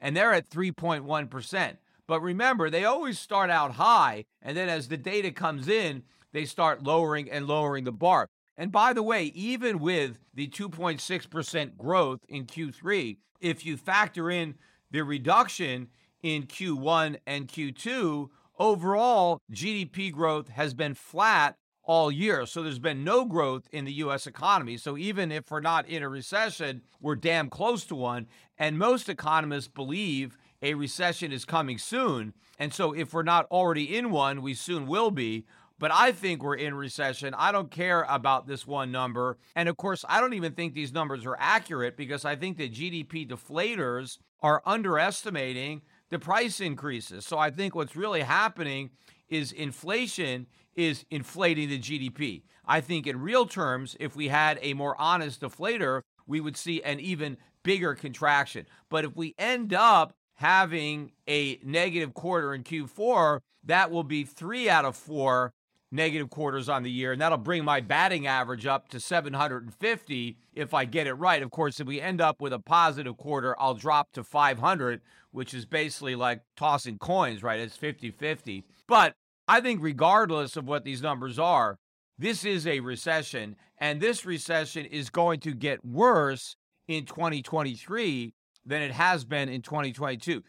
[0.00, 1.76] and they're at 3.1%.
[2.08, 6.46] But remember, they always start out high, and then as the data comes in, they
[6.46, 8.28] start lowering and lowering the bar.
[8.56, 14.54] And by the way, even with the 2.6% growth in Q3, if you factor in
[14.90, 15.88] the reduction
[16.22, 18.28] in Q1 and Q2,
[18.58, 22.46] overall GDP growth has been flat all year.
[22.46, 24.76] So there's been no growth in the US economy.
[24.76, 28.26] So even if we're not in a recession, we're damn close to one.
[28.56, 32.32] And most economists believe a recession is coming soon.
[32.58, 35.44] And so if we're not already in one, we soon will be.
[35.84, 37.34] But I think we're in recession.
[37.36, 39.36] I don't care about this one number.
[39.54, 42.72] And of course, I don't even think these numbers are accurate because I think that
[42.72, 47.26] GDP deflators are underestimating the price increases.
[47.26, 48.92] So I think what's really happening
[49.28, 52.44] is inflation is inflating the GDP.
[52.64, 56.82] I think in real terms, if we had a more honest deflator, we would see
[56.82, 58.64] an even bigger contraction.
[58.88, 64.70] But if we end up having a negative quarter in Q4, that will be three
[64.70, 65.52] out of four
[65.94, 70.74] negative quarters on the year, and that'll bring my batting average up to 750 if
[70.74, 71.42] I get it right.
[71.42, 75.54] Of course, if we end up with a positive quarter, I'll drop to 500, which
[75.54, 77.60] is basically like tossing coins, right?
[77.60, 78.64] It's 50 50.
[78.86, 79.14] But
[79.46, 81.78] I think, regardless of what these numbers are,
[82.18, 86.56] this is a recession, and this recession is going to get worse
[86.88, 88.34] in 2023
[88.66, 90.42] than it has been in 2022.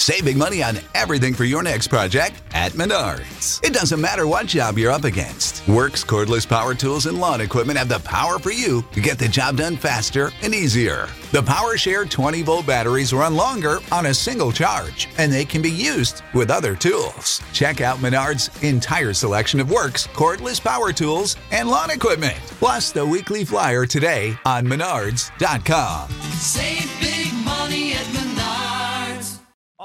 [0.00, 3.62] Saving money on everything for your next project at Menards.
[3.62, 5.62] It doesn't matter what job you're up against.
[5.66, 9.28] Worx, cordless power tools, and lawn equipment have the power for you to get the
[9.28, 11.06] job done faster and easier.
[11.32, 15.70] The PowerShare 20 volt batteries run longer on a single charge, and they can be
[15.70, 17.40] used with other tools.
[17.52, 22.38] Check out Menards' entire selection of Worx, cordless power tools, and lawn equipment.
[22.58, 26.10] Plus the weekly flyer today on Menards.com.
[26.32, 28.19] Save big money at Menards.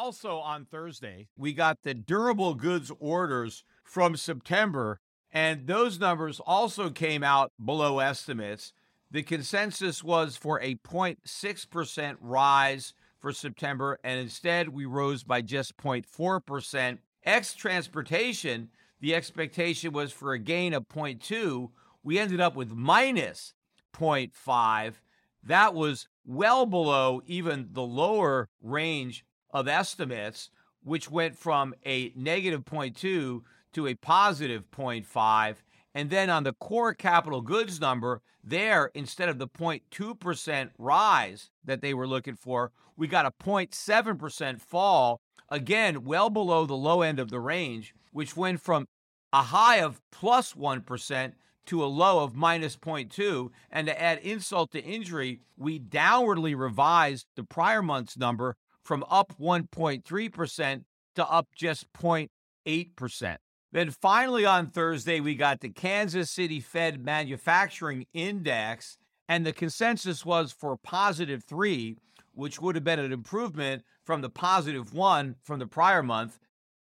[0.05, 4.99] Also on Thursday, we got the durable goods orders from September,
[5.31, 8.71] and those numbers also came out below estimates.
[9.09, 15.75] The consensus was for a 0.6% rise for September, and instead we rose by just
[15.75, 16.99] 0.4%.
[17.23, 18.69] Ex transportation,
[19.01, 21.71] the expectation was for a gain of 0.2.
[22.03, 23.55] We ended up with minus
[23.91, 24.93] 0.5.
[25.41, 29.25] That was well below even the lower range
[29.55, 30.49] of estimates,
[30.83, 33.41] which went from a negative 0.2
[33.73, 35.55] to a positive 0.5.
[35.95, 41.79] And then on the core capital goods number, there, instead of the 0.2% rise that
[41.79, 47.17] they were looking for, we got a 0.7% fall, again, well below the low end
[47.17, 48.85] of the range, which went from
[49.31, 50.83] a high of plus 1
[51.67, 53.49] to a low of minus 0.2.
[53.71, 59.33] And to add insult to injury, we downwardly revised the prior month's number from up
[59.41, 60.83] 1.3%
[61.15, 63.37] to up just 0.8%.
[63.71, 70.25] Then finally on Thursday, we got the Kansas City Fed Manufacturing Index, and the consensus
[70.25, 71.97] was for positive three,
[72.33, 76.39] which would have been an improvement from the positive one from the prior month.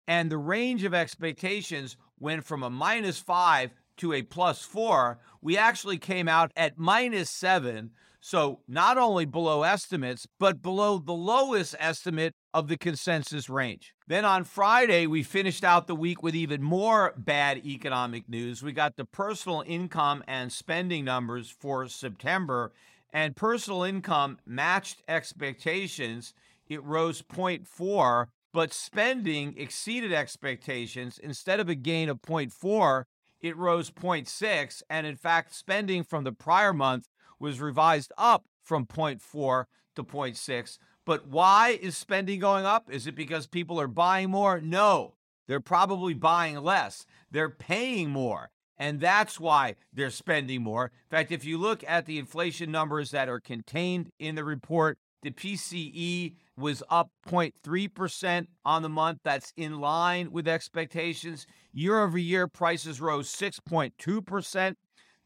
[0.07, 5.19] And the range of expectations went from a minus five to a plus four.
[5.41, 7.91] We actually came out at minus seven.
[8.19, 13.93] So not only below estimates, but below the lowest estimate of the consensus range.
[14.07, 18.63] Then on Friday, we finished out the week with even more bad economic news.
[18.63, 22.71] We got the personal income and spending numbers for September,
[23.13, 26.33] and personal income matched expectations.
[26.67, 31.19] It rose 0.4, but spending exceeded expectations.
[31.19, 33.03] Instead of a gain of 0.4,
[33.41, 34.81] it rose 0.6.
[34.89, 37.07] And in fact, spending from the prior month
[37.39, 39.65] was revised up from 0.4
[39.95, 40.77] to 0.6.
[41.05, 42.91] But why is spending going up?
[42.91, 44.59] Is it because people are buying more?
[44.59, 45.15] No,
[45.47, 47.05] they're probably buying less.
[47.31, 48.49] They're paying more.
[48.77, 50.85] And that's why they're spending more.
[50.85, 54.97] In fact, if you look at the inflation numbers that are contained in the report,
[55.23, 59.19] the PCE was up 0.3% on the month.
[59.23, 61.45] That's in line with expectations.
[61.71, 64.75] Year over year, prices rose 6.2%.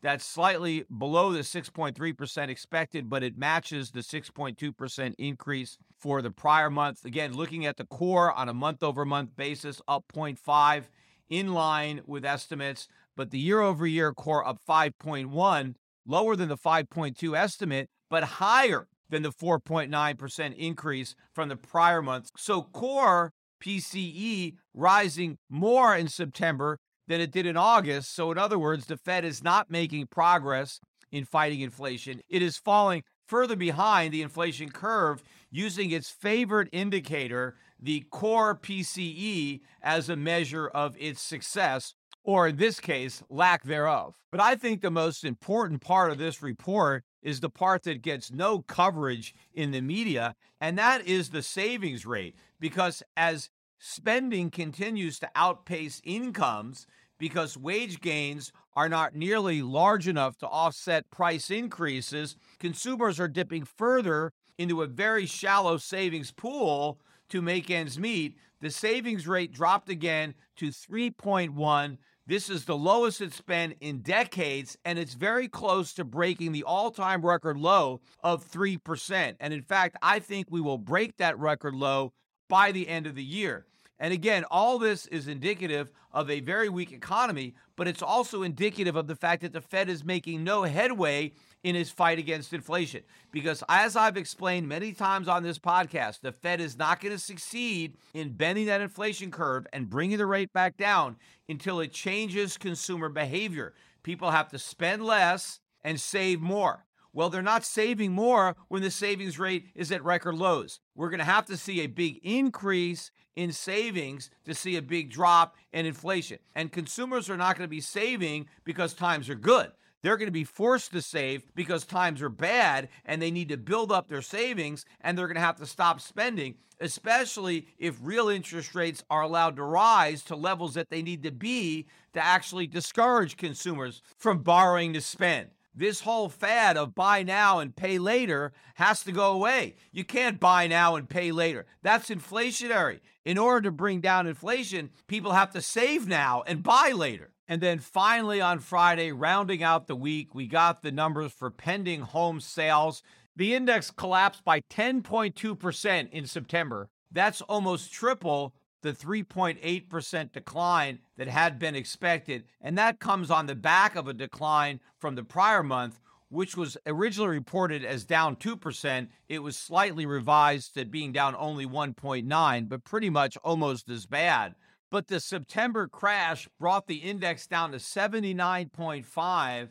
[0.01, 6.71] That's slightly below the 6.3% expected, but it matches the 6.2% increase for the prior
[6.71, 7.05] month.
[7.05, 10.85] Again, looking at the core on a month over month basis, up 0.5
[11.29, 15.75] in line with estimates, but the year over year core up 5.1,
[16.07, 22.31] lower than the 5.2 estimate, but higher than the 4.9% increase from the prior month.
[22.35, 23.33] So core
[23.63, 28.15] PCE rising more in September than it did in August.
[28.15, 30.79] So, in other words, the Fed is not making progress
[31.11, 32.21] in fighting inflation.
[32.29, 39.59] It is falling further behind the inflation curve using its favorite indicator, the core PCE,
[39.81, 41.93] as a measure of its success,
[42.23, 44.15] or in this case, lack thereof.
[44.31, 48.31] But I think the most important part of this report is the part that gets
[48.31, 52.35] no coverage in the media, and that is the savings rate.
[52.59, 53.49] Because as
[53.79, 61.11] spending continues to outpace incomes, because wage gains are not nearly large enough to offset
[61.11, 66.99] price increases, consumers are dipping further into a very shallow savings pool
[67.29, 68.37] to make ends meet.
[68.59, 71.97] The savings rate dropped again to 3.1.
[72.27, 76.63] This is the lowest it's been in decades, and it's very close to breaking the
[76.63, 79.35] all time record low of 3%.
[79.39, 82.13] And in fact, I think we will break that record low
[82.47, 83.65] by the end of the year.
[83.99, 88.95] And again, all this is indicative of a very weak economy, but it's also indicative
[88.95, 91.31] of the fact that the Fed is making no headway
[91.63, 93.03] in his fight against inflation.
[93.31, 97.19] Because as I've explained many times on this podcast, the Fed is not going to
[97.19, 102.57] succeed in bending that inflation curve and bringing the rate back down until it changes
[102.57, 103.73] consumer behavior.
[104.03, 106.85] People have to spend less and save more.
[107.13, 110.79] Well, they're not saving more when the savings rate is at record lows.
[110.95, 115.11] We're going to have to see a big increase in savings to see a big
[115.11, 116.39] drop in inflation.
[116.55, 119.71] And consumers are not going to be saving because times are good.
[120.01, 123.57] They're going to be forced to save because times are bad and they need to
[123.57, 128.29] build up their savings and they're going to have to stop spending, especially if real
[128.29, 132.67] interest rates are allowed to rise to levels that they need to be to actually
[132.67, 138.51] discourage consumers from borrowing to spend this whole fad of buy now and pay later
[138.75, 139.75] has to go away.
[139.91, 141.65] You can't buy now and pay later.
[141.81, 142.99] That's inflationary.
[143.23, 147.31] In order to bring down inflation, people have to save now and buy later.
[147.51, 151.99] And then finally on Friday, rounding out the week, we got the numbers for pending
[151.99, 153.03] home sales.
[153.35, 156.87] The index collapsed by 10.2% in September.
[157.11, 162.45] That's almost triple the 3.8% decline that had been expected.
[162.61, 165.99] And that comes on the back of a decline from the prior month,
[166.29, 169.09] which was originally reported as down 2%.
[169.27, 174.55] It was slightly revised to being down only 1.9, but pretty much almost as bad.
[174.91, 179.69] But the September crash brought the index down to 79.5.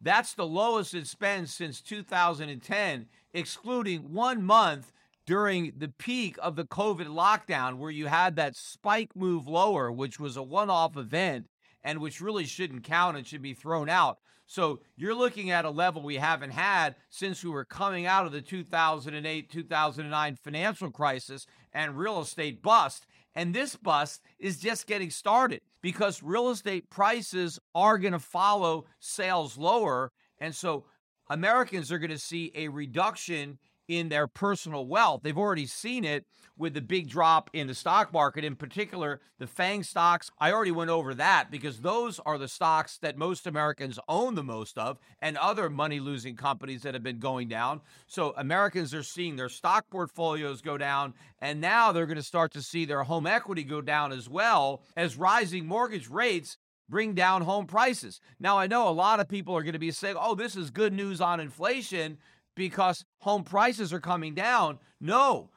[0.00, 4.92] That's the lowest it's been since 2010, excluding one month
[5.24, 10.18] during the peak of the COVID lockdown, where you had that spike move lower, which
[10.20, 11.46] was a one off event
[11.84, 14.18] and which really shouldn't count and should be thrown out.
[14.46, 18.32] So you're looking at a level we haven't had since we were coming out of
[18.32, 23.06] the 2008 2009 financial crisis and real estate bust.
[23.36, 28.86] And this bust is just getting started because real estate prices are going to follow
[28.98, 30.10] sales lower.
[30.40, 30.86] And so
[31.28, 33.58] Americans are going to see a reduction
[33.88, 35.22] in their personal wealth.
[35.22, 36.26] They've already seen it
[36.58, 40.30] with the big drop in the stock market, in particular, the FANG stocks.
[40.38, 44.42] I already went over that because those are the stocks that most Americans own the
[44.42, 47.82] most of and other money losing companies that have been going down.
[48.06, 52.52] So Americans are seeing their stock portfolios go down, and now they're going to start
[52.52, 56.56] to see their home equity go down as well as rising mortgage rates
[56.88, 58.20] bring down home prices.
[58.38, 60.70] Now, I know a lot of people are going to be saying, oh, this is
[60.70, 62.18] good news on inflation
[62.56, 64.80] because home prices are coming down.
[65.00, 65.50] No,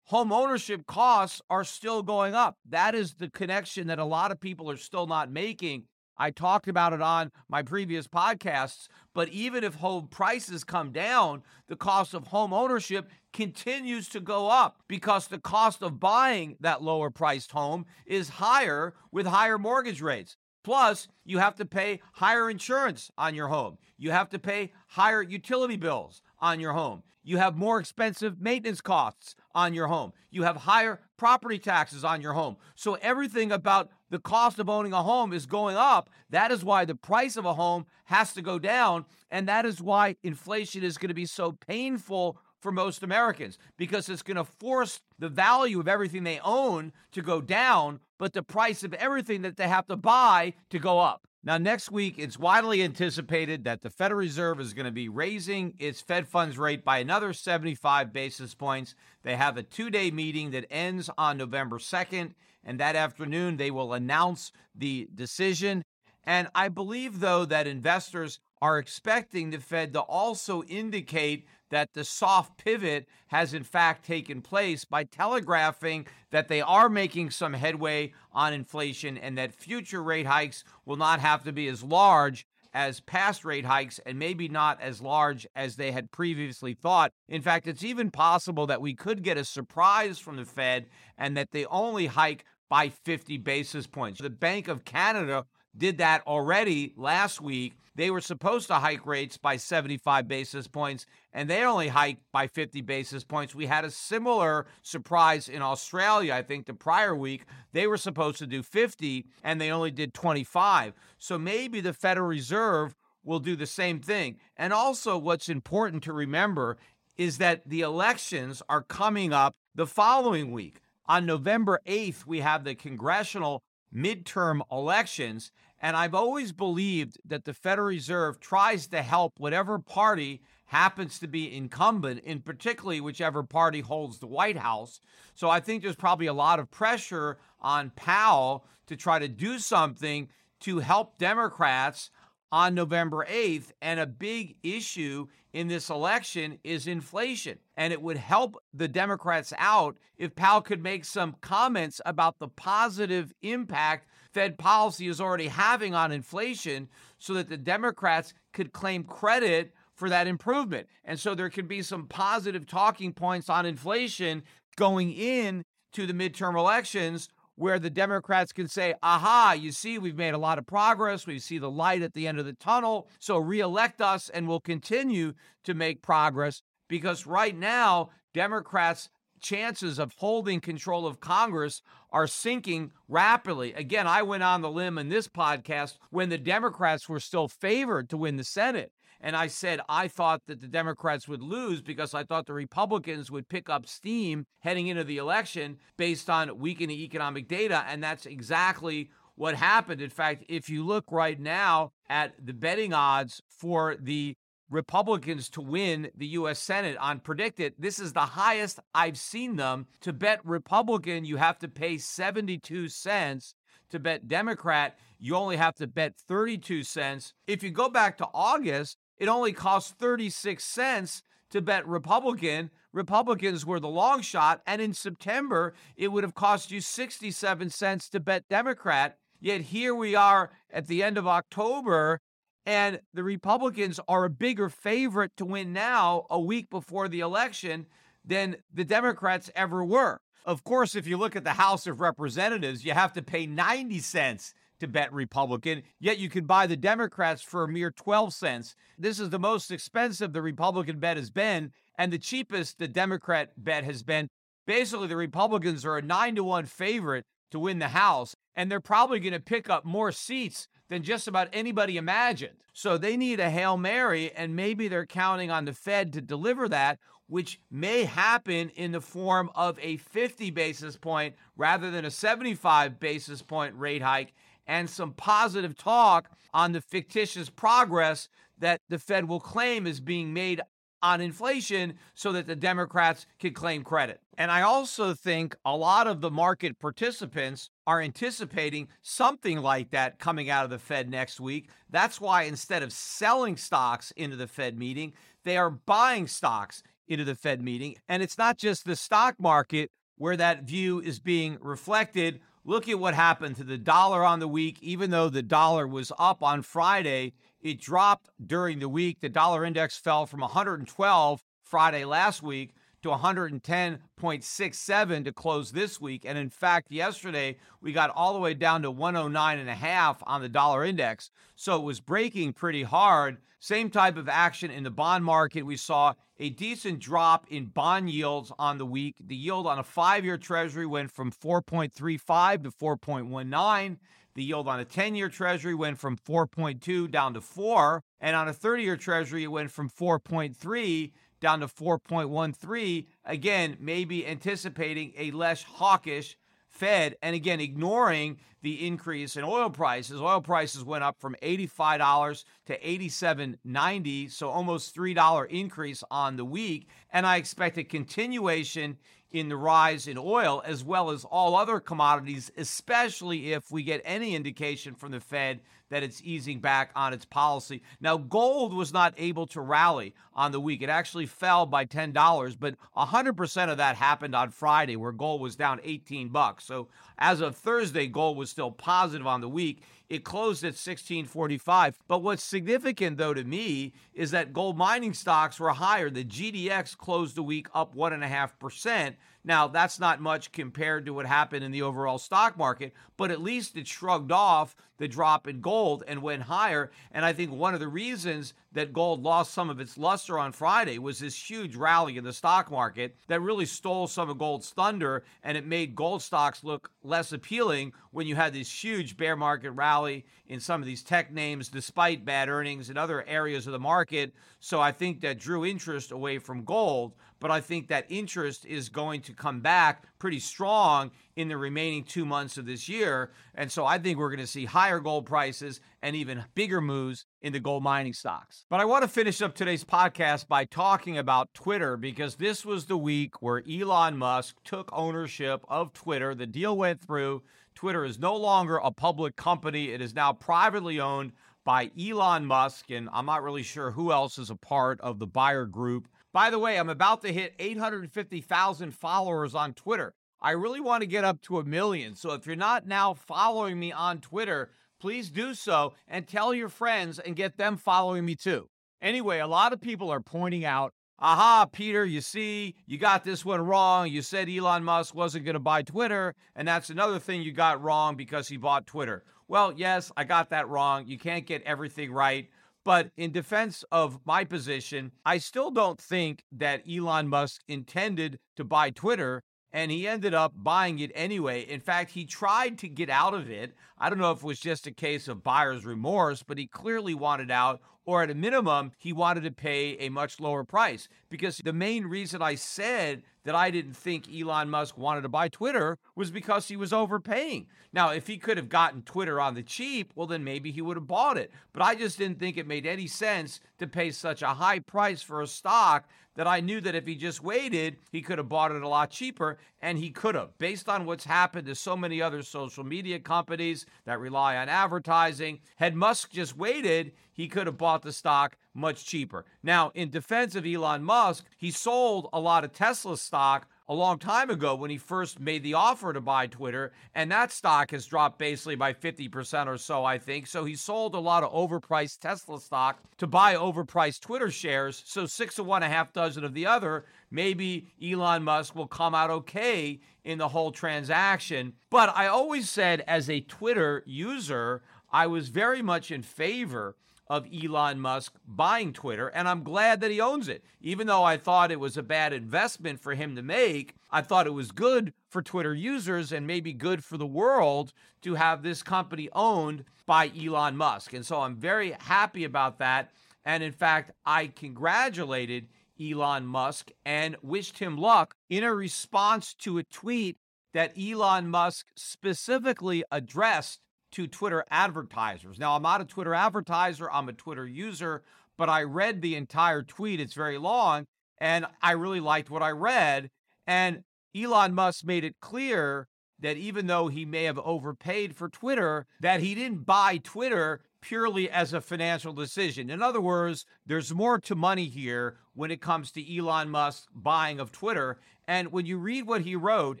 [0.04, 2.56] home ownership costs are still going up.
[2.70, 5.84] That is the connection that a lot of people are still not making.
[6.16, 11.42] I talked about it on my previous podcasts, but even if home prices come down,
[11.66, 16.82] the cost of home ownership continues to go up because the cost of buying that
[16.82, 20.36] lower priced home is higher with higher mortgage rates.
[20.62, 23.76] Plus, you have to pay higher insurance on your home.
[23.98, 27.02] You have to pay higher utility bills on your home.
[27.22, 30.12] You have more expensive maintenance costs on your home.
[30.30, 32.58] You have higher property taxes on your home.
[32.74, 36.10] So everything about the cost of owning a home is going up.
[36.28, 39.06] That is why the price of a home has to go down.
[39.30, 44.10] And that is why inflation is going to be so painful for most Americans because
[44.10, 48.42] it's going to force the value of everything they own to go down, but the
[48.42, 51.26] price of everything that they have to buy to go up.
[51.46, 55.74] Now, next week, it's widely anticipated that the Federal Reserve is going to be raising
[55.78, 58.94] its Fed funds rate by another 75 basis points.
[59.24, 62.32] They have a two day meeting that ends on November 2nd,
[62.64, 65.82] and that afternoon they will announce the decision.
[66.24, 72.04] And I believe, though, that investors are expecting the Fed to also indicate that the
[72.04, 78.12] soft pivot has in fact taken place by telegraphing that they are making some headway
[78.32, 83.00] on inflation and that future rate hikes will not have to be as large as
[83.00, 87.12] past rate hikes and maybe not as large as they had previously thought.
[87.28, 90.86] In fact, it's even possible that we could get a surprise from the Fed
[91.16, 94.20] and that they only hike by 50 basis points.
[94.20, 95.46] The Bank of Canada
[95.76, 97.74] did that already last week.
[97.96, 102.48] They were supposed to hike rates by 75 basis points, and they only hiked by
[102.48, 103.54] 50 basis points.
[103.54, 107.44] We had a similar surprise in Australia, I think, the prior week.
[107.72, 110.94] They were supposed to do 50, and they only did 25.
[111.18, 114.36] So maybe the Federal Reserve will do the same thing.
[114.56, 116.76] And also, what's important to remember
[117.16, 120.80] is that the elections are coming up the following week.
[121.06, 123.62] On November 8th, we have the congressional
[123.94, 125.52] midterm elections.
[125.84, 131.28] And I've always believed that the Federal Reserve tries to help whatever party happens to
[131.28, 134.98] be incumbent, in particularly whichever party holds the White House.
[135.34, 139.58] So I think there's probably a lot of pressure on Powell to try to do
[139.58, 140.30] something
[140.60, 142.08] to help Democrats
[142.54, 143.72] on November 8th.
[143.82, 147.58] And a big issue in this election is inflation.
[147.76, 152.46] And it would help the Democrats out if Powell could make some comments about the
[152.46, 156.88] positive impact Fed policy is already having on inflation
[157.18, 160.86] so that the Democrats could claim credit for that improvement.
[161.04, 164.44] And so there could be some positive talking points on inflation
[164.76, 170.16] going in to the midterm elections where the Democrats can say, aha, you see, we've
[170.16, 171.26] made a lot of progress.
[171.26, 173.08] We see the light at the end of the tunnel.
[173.18, 175.34] So reelect us and we'll continue
[175.64, 179.08] to make progress because right now, Democrats'
[179.40, 183.72] chances of holding control of Congress are sinking rapidly.
[183.74, 188.08] Again, I went on the limb in this podcast when the Democrats were still favored
[188.10, 188.92] to win the Senate.
[189.24, 193.30] And I said I thought that the Democrats would lose because I thought the Republicans
[193.30, 197.86] would pick up steam heading into the election based on weakening economic data.
[197.88, 200.02] And that's exactly what happened.
[200.02, 204.36] In fact, if you look right now at the betting odds for the
[204.68, 206.58] Republicans to win the U.S.
[206.58, 207.74] Senate on PredictIt.
[207.78, 209.86] This is the highest I've seen them.
[210.00, 213.54] To bet Republican, you have to pay 72 cents.
[213.90, 217.34] To bet Democrat, you only have to bet 32 cents.
[217.46, 222.70] If you go back to August, it only costs 36 cents to bet Republican.
[222.92, 224.60] Republicans were the long shot.
[224.66, 229.18] And in September, it would have cost you 67 cents to bet Democrat.
[229.40, 232.20] Yet here we are at the end of October,
[232.64, 237.86] and the Republicans are a bigger favorite to win now, a week before the election,
[238.24, 240.20] than the Democrats ever were.
[240.46, 243.98] Of course, if you look at the House of Representatives, you have to pay 90
[244.00, 248.74] cents to bet Republican, yet you can buy the Democrats for a mere 12 cents.
[248.98, 253.52] This is the most expensive the Republican bet has been, and the cheapest the Democrat
[253.56, 254.28] bet has been.
[254.66, 258.80] basically the Republicans are a nine to one favorite to win the House, and they're
[258.80, 262.56] probably going to pick up more seats than just about anybody imagined.
[262.72, 266.68] So they need a Hail Mary, and maybe they're counting on the Fed to deliver
[266.70, 272.10] that, which may happen in the form of a 50 basis point rather than a
[272.10, 274.34] 75 basis point rate hike
[274.66, 280.32] and some positive talk on the fictitious progress that the Fed will claim is being
[280.32, 280.60] made
[281.02, 284.20] on inflation so that the Democrats can claim credit.
[284.38, 290.18] And I also think a lot of the market participants are anticipating something like that
[290.18, 291.68] coming out of the Fed next week.
[291.90, 295.12] That's why instead of selling stocks into the Fed meeting,
[295.44, 297.96] they are buying stocks into the Fed meeting.
[298.08, 302.40] And it's not just the stock market where that view is being reflected.
[302.66, 304.78] Look at what happened to the dollar on the week.
[304.80, 309.20] Even though the dollar was up on Friday, it dropped during the week.
[309.20, 312.70] The dollar index fell from 112 Friday last week
[313.04, 316.24] to 110.67 to close this week.
[316.24, 320.22] And in fact, yesterday we got all the way down to 109 and a half
[320.26, 321.30] on the dollar index.
[321.54, 323.36] So it was breaking pretty hard.
[323.60, 325.64] Same type of action in the bond market.
[325.64, 329.16] We saw a decent drop in bond yields on the week.
[329.20, 333.98] The yield on a five year treasury went from 4.35 to 4.19.
[334.34, 338.02] The yield on a 10 year treasury went from 4.2 down to 4.
[338.18, 341.12] And on a 30 year treasury, it went from 4.3
[341.44, 343.06] down to 4.13.
[343.24, 346.36] Again, maybe anticipating a less hawkish
[346.74, 350.20] Fed, and again, ignoring the increase in oil prices.
[350.20, 356.88] Oil prices went up from $85 to $87.90, so almost $3 increase on the week.
[357.12, 358.98] And I expect a continuation
[359.30, 364.00] in the rise in oil as well as all other commodities, especially if we get
[364.04, 365.60] any indication from the Fed
[365.94, 367.80] that it's easing back on its policy.
[368.00, 370.82] Now, gold was not able to rally on the week.
[370.82, 375.54] It actually fell by $10, but 100% of that happened on Friday where gold was
[375.54, 376.64] down 18 bucks.
[376.64, 379.84] So, as of Thursday, gold was still positive on the week.
[380.08, 382.00] It closed at 1645.
[382.08, 386.10] But what's significant, though, to me is that gold mining stocks were higher.
[386.10, 389.14] The GDX closed the week up 1.5%.
[389.44, 393.42] Now, that's not much compared to what happened in the overall stock market, but at
[393.42, 396.90] least it shrugged off the drop in gold and went higher.
[397.12, 400.52] And I think one of the reasons that gold lost some of its luster on
[400.52, 404.70] Friday was this huge rally in the stock market that really stole some of gold's
[404.70, 409.36] thunder and it made gold stocks look less appealing when you had this huge bear
[409.36, 413.72] market rally in some of these tech names despite bad earnings in other areas of
[413.72, 414.34] the market.
[414.60, 417.14] So I think that drew interest away from gold
[417.44, 422.02] but I think that interest is going to come back pretty strong in the remaining
[422.02, 423.30] two months of this year.
[423.54, 427.26] And so I think we're going to see higher gold prices and even bigger moves
[427.42, 428.64] in the gold mining stocks.
[428.70, 432.86] But I want to finish up today's podcast by talking about Twitter because this was
[432.86, 436.34] the week where Elon Musk took ownership of Twitter.
[436.34, 437.42] The deal went through.
[437.74, 441.32] Twitter is no longer a public company, it is now privately owned
[441.66, 445.26] by Elon Musk, and I'm not really sure who else is a part of the
[445.26, 446.08] buyer group.
[446.34, 450.14] By the way, I'm about to hit 850,000 followers on Twitter.
[450.42, 452.16] I really want to get up to a million.
[452.16, 454.70] So if you're not now following me on Twitter,
[455.00, 458.68] please do so and tell your friends and get them following me too.
[459.00, 463.44] Anyway, a lot of people are pointing out, aha, Peter, you see, you got this
[463.44, 464.08] one wrong.
[464.08, 467.80] You said Elon Musk wasn't going to buy Twitter, and that's another thing you got
[467.80, 469.22] wrong because he bought Twitter.
[469.46, 471.06] Well, yes, I got that wrong.
[471.06, 472.48] You can't get everything right.
[472.84, 478.64] But in defense of my position, I still don't think that Elon Musk intended to
[478.64, 481.62] buy Twitter and he ended up buying it anyway.
[481.62, 483.74] In fact, he tried to get out of it.
[483.98, 487.12] I don't know if it was just a case of buyer's remorse, but he clearly
[487.12, 491.08] wanted out, or at a minimum, he wanted to pay a much lower price.
[491.28, 495.48] Because the main reason I said that I didn't think Elon Musk wanted to buy
[495.48, 497.66] Twitter was because he was overpaying.
[497.92, 500.96] Now, if he could have gotten Twitter on the cheap, well, then maybe he would
[500.96, 501.50] have bought it.
[501.72, 505.22] But I just didn't think it made any sense to pay such a high price
[505.22, 508.72] for a stock that I knew that if he just waited, he could have bought
[508.72, 510.56] it a lot cheaper, and he could have.
[510.58, 515.60] Based on what's happened to so many other social media companies that rely on advertising,
[515.76, 519.44] had Musk just waited, he could have bought the stock much cheaper.
[519.62, 524.18] Now, in defense of Elon Musk, he sold a lot of Tesla stock a long
[524.18, 528.06] time ago when he first made the offer to buy Twitter, and that stock has
[528.06, 530.46] dropped basically by 50% or so, I think.
[530.46, 535.02] So he sold a lot of overpriced Tesla stock to buy overpriced Twitter shares.
[535.04, 537.04] So six of one, a half dozen of the other.
[537.30, 541.74] Maybe Elon Musk will come out okay in the whole transaction.
[541.90, 544.82] But I always said, as a Twitter user,
[545.12, 550.10] I was very much in favor of Elon Musk buying Twitter, and I'm glad that
[550.10, 550.64] he owns it.
[550.80, 554.46] Even though I thought it was a bad investment for him to make, I thought
[554.46, 558.82] it was good for Twitter users and maybe good for the world to have this
[558.82, 561.12] company owned by Elon Musk.
[561.14, 563.10] And so I'm very happy about that.
[563.44, 565.68] And in fact, I congratulated
[566.00, 570.38] Elon Musk and wished him luck in a response to a tweet
[570.72, 573.80] that Elon Musk specifically addressed
[574.14, 575.58] to Twitter advertisers.
[575.58, 578.22] Now, I'm not a Twitter advertiser, I'm a Twitter user,
[578.56, 580.20] but I read the entire tweet.
[580.20, 581.06] It's very long,
[581.38, 583.30] and I really liked what I read.
[583.66, 584.04] And
[584.34, 586.06] Elon Musk made it clear
[586.38, 591.50] that even though he may have overpaid for Twitter, that he didn't buy Twitter purely
[591.50, 592.90] as a financial decision.
[592.90, 597.58] In other words, there's more to money here when it comes to Elon Musk buying
[597.58, 598.18] of Twitter.
[598.46, 600.00] And when you read what he wrote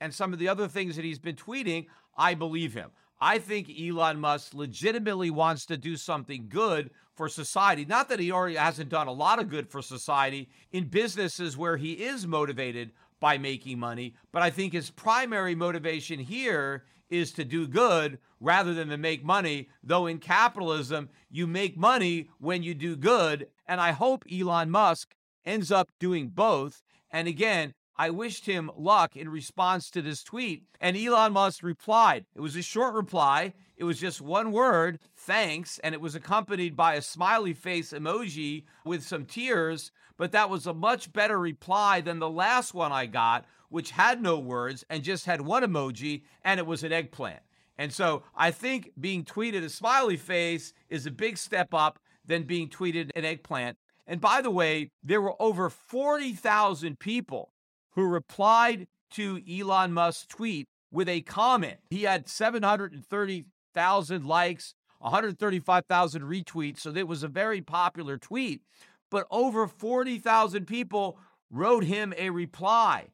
[0.00, 1.86] and some of the other things that he's been tweeting,
[2.16, 2.90] I believe him.
[3.20, 7.84] I think Elon Musk legitimately wants to do something good for society.
[7.84, 11.76] Not that he already hasn't done a lot of good for society in businesses where
[11.76, 17.44] he is motivated by making money, but I think his primary motivation here is to
[17.44, 19.68] do good rather than to make money.
[19.82, 23.48] Though in capitalism, you make money when you do good.
[23.66, 25.14] And I hope Elon Musk
[25.44, 26.82] ends up doing both.
[27.10, 30.62] And again, I wished him luck in response to this tweet.
[30.80, 32.26] And Elon Musk replied.
[32.36, 33.54] It was a short reply.
[33.76, 35.80] It was just one word, thanks.
[35.80, 39.90] And it was accompanied by a smiley face emoji with some tears.
[40.16, 44.22] But that was a much better reply than the last one I got, which had
[44.22, 47.40] no words and just had one emoji, and it was an eggplant.
[47.76, 52.42] And so I think being tweeted a smiley face is a big step up than
[52.44, 53.76] being tweeted an eggplant.
[54.06, 57.52] And by the way, there were over 40,000 people
[57.92, 61.78] who replied to Elon Musk's tweet with a comment.
[61.90, 66.80] He had 730,000 likes, 135,000 retweets.
[66.80, 68.62] So it was a very popular tweet.
[69.10, 71.18] But over 40,000 people
[71.50, 73.08] wrote him a reply.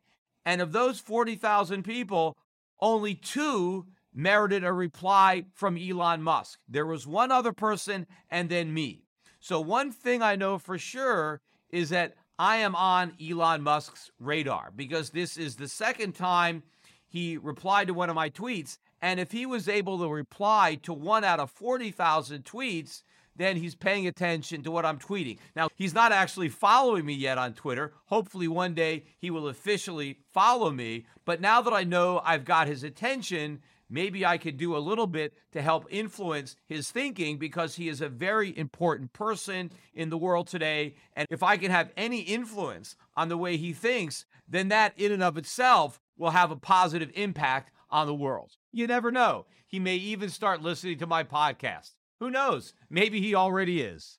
[0.45, 2.37] And of those 40,000 people,
[2.81, 6.61] only two merited a reply from Elon Musk.
[6.68, 9.05] There was one other person and then me.
[9.41, 14.72] So, one thing I know for sure is that I am on Elon Musk's radar
[14.74, 16.62] because this is the second time
[17.07, 18.78] he replied to one of my tweets.
[19.01, 23.03] And if he was able to reply to one out of 40,000 tweets,
[23.37, 25.39] then he's paying attention to what I'm tweeting.
[25.55, 27.93] Now, he's not actually following me yet on Twitter.
[28.07, 31.07] Hopefully, one day he will officially follow me.
[31.24, 35.07] But now that I know I've got his attention, maybe I could do a little
[35.07, 40.18] bit to help influence his thinking because he is a very important person in the
[40.18, 40.95] world today.
[41.14, 45.12] And if I can have any influence on the way he thinks, then that in
[45.12, 48.53] and of itself will have a positive impact on the world.
[48.72, 49.47] You never know.
[49.66, 51.93] He may even start listening to my podcast.
[52.20, 52.74] Who knows?
[52.89, 54.18] Maybe he already is.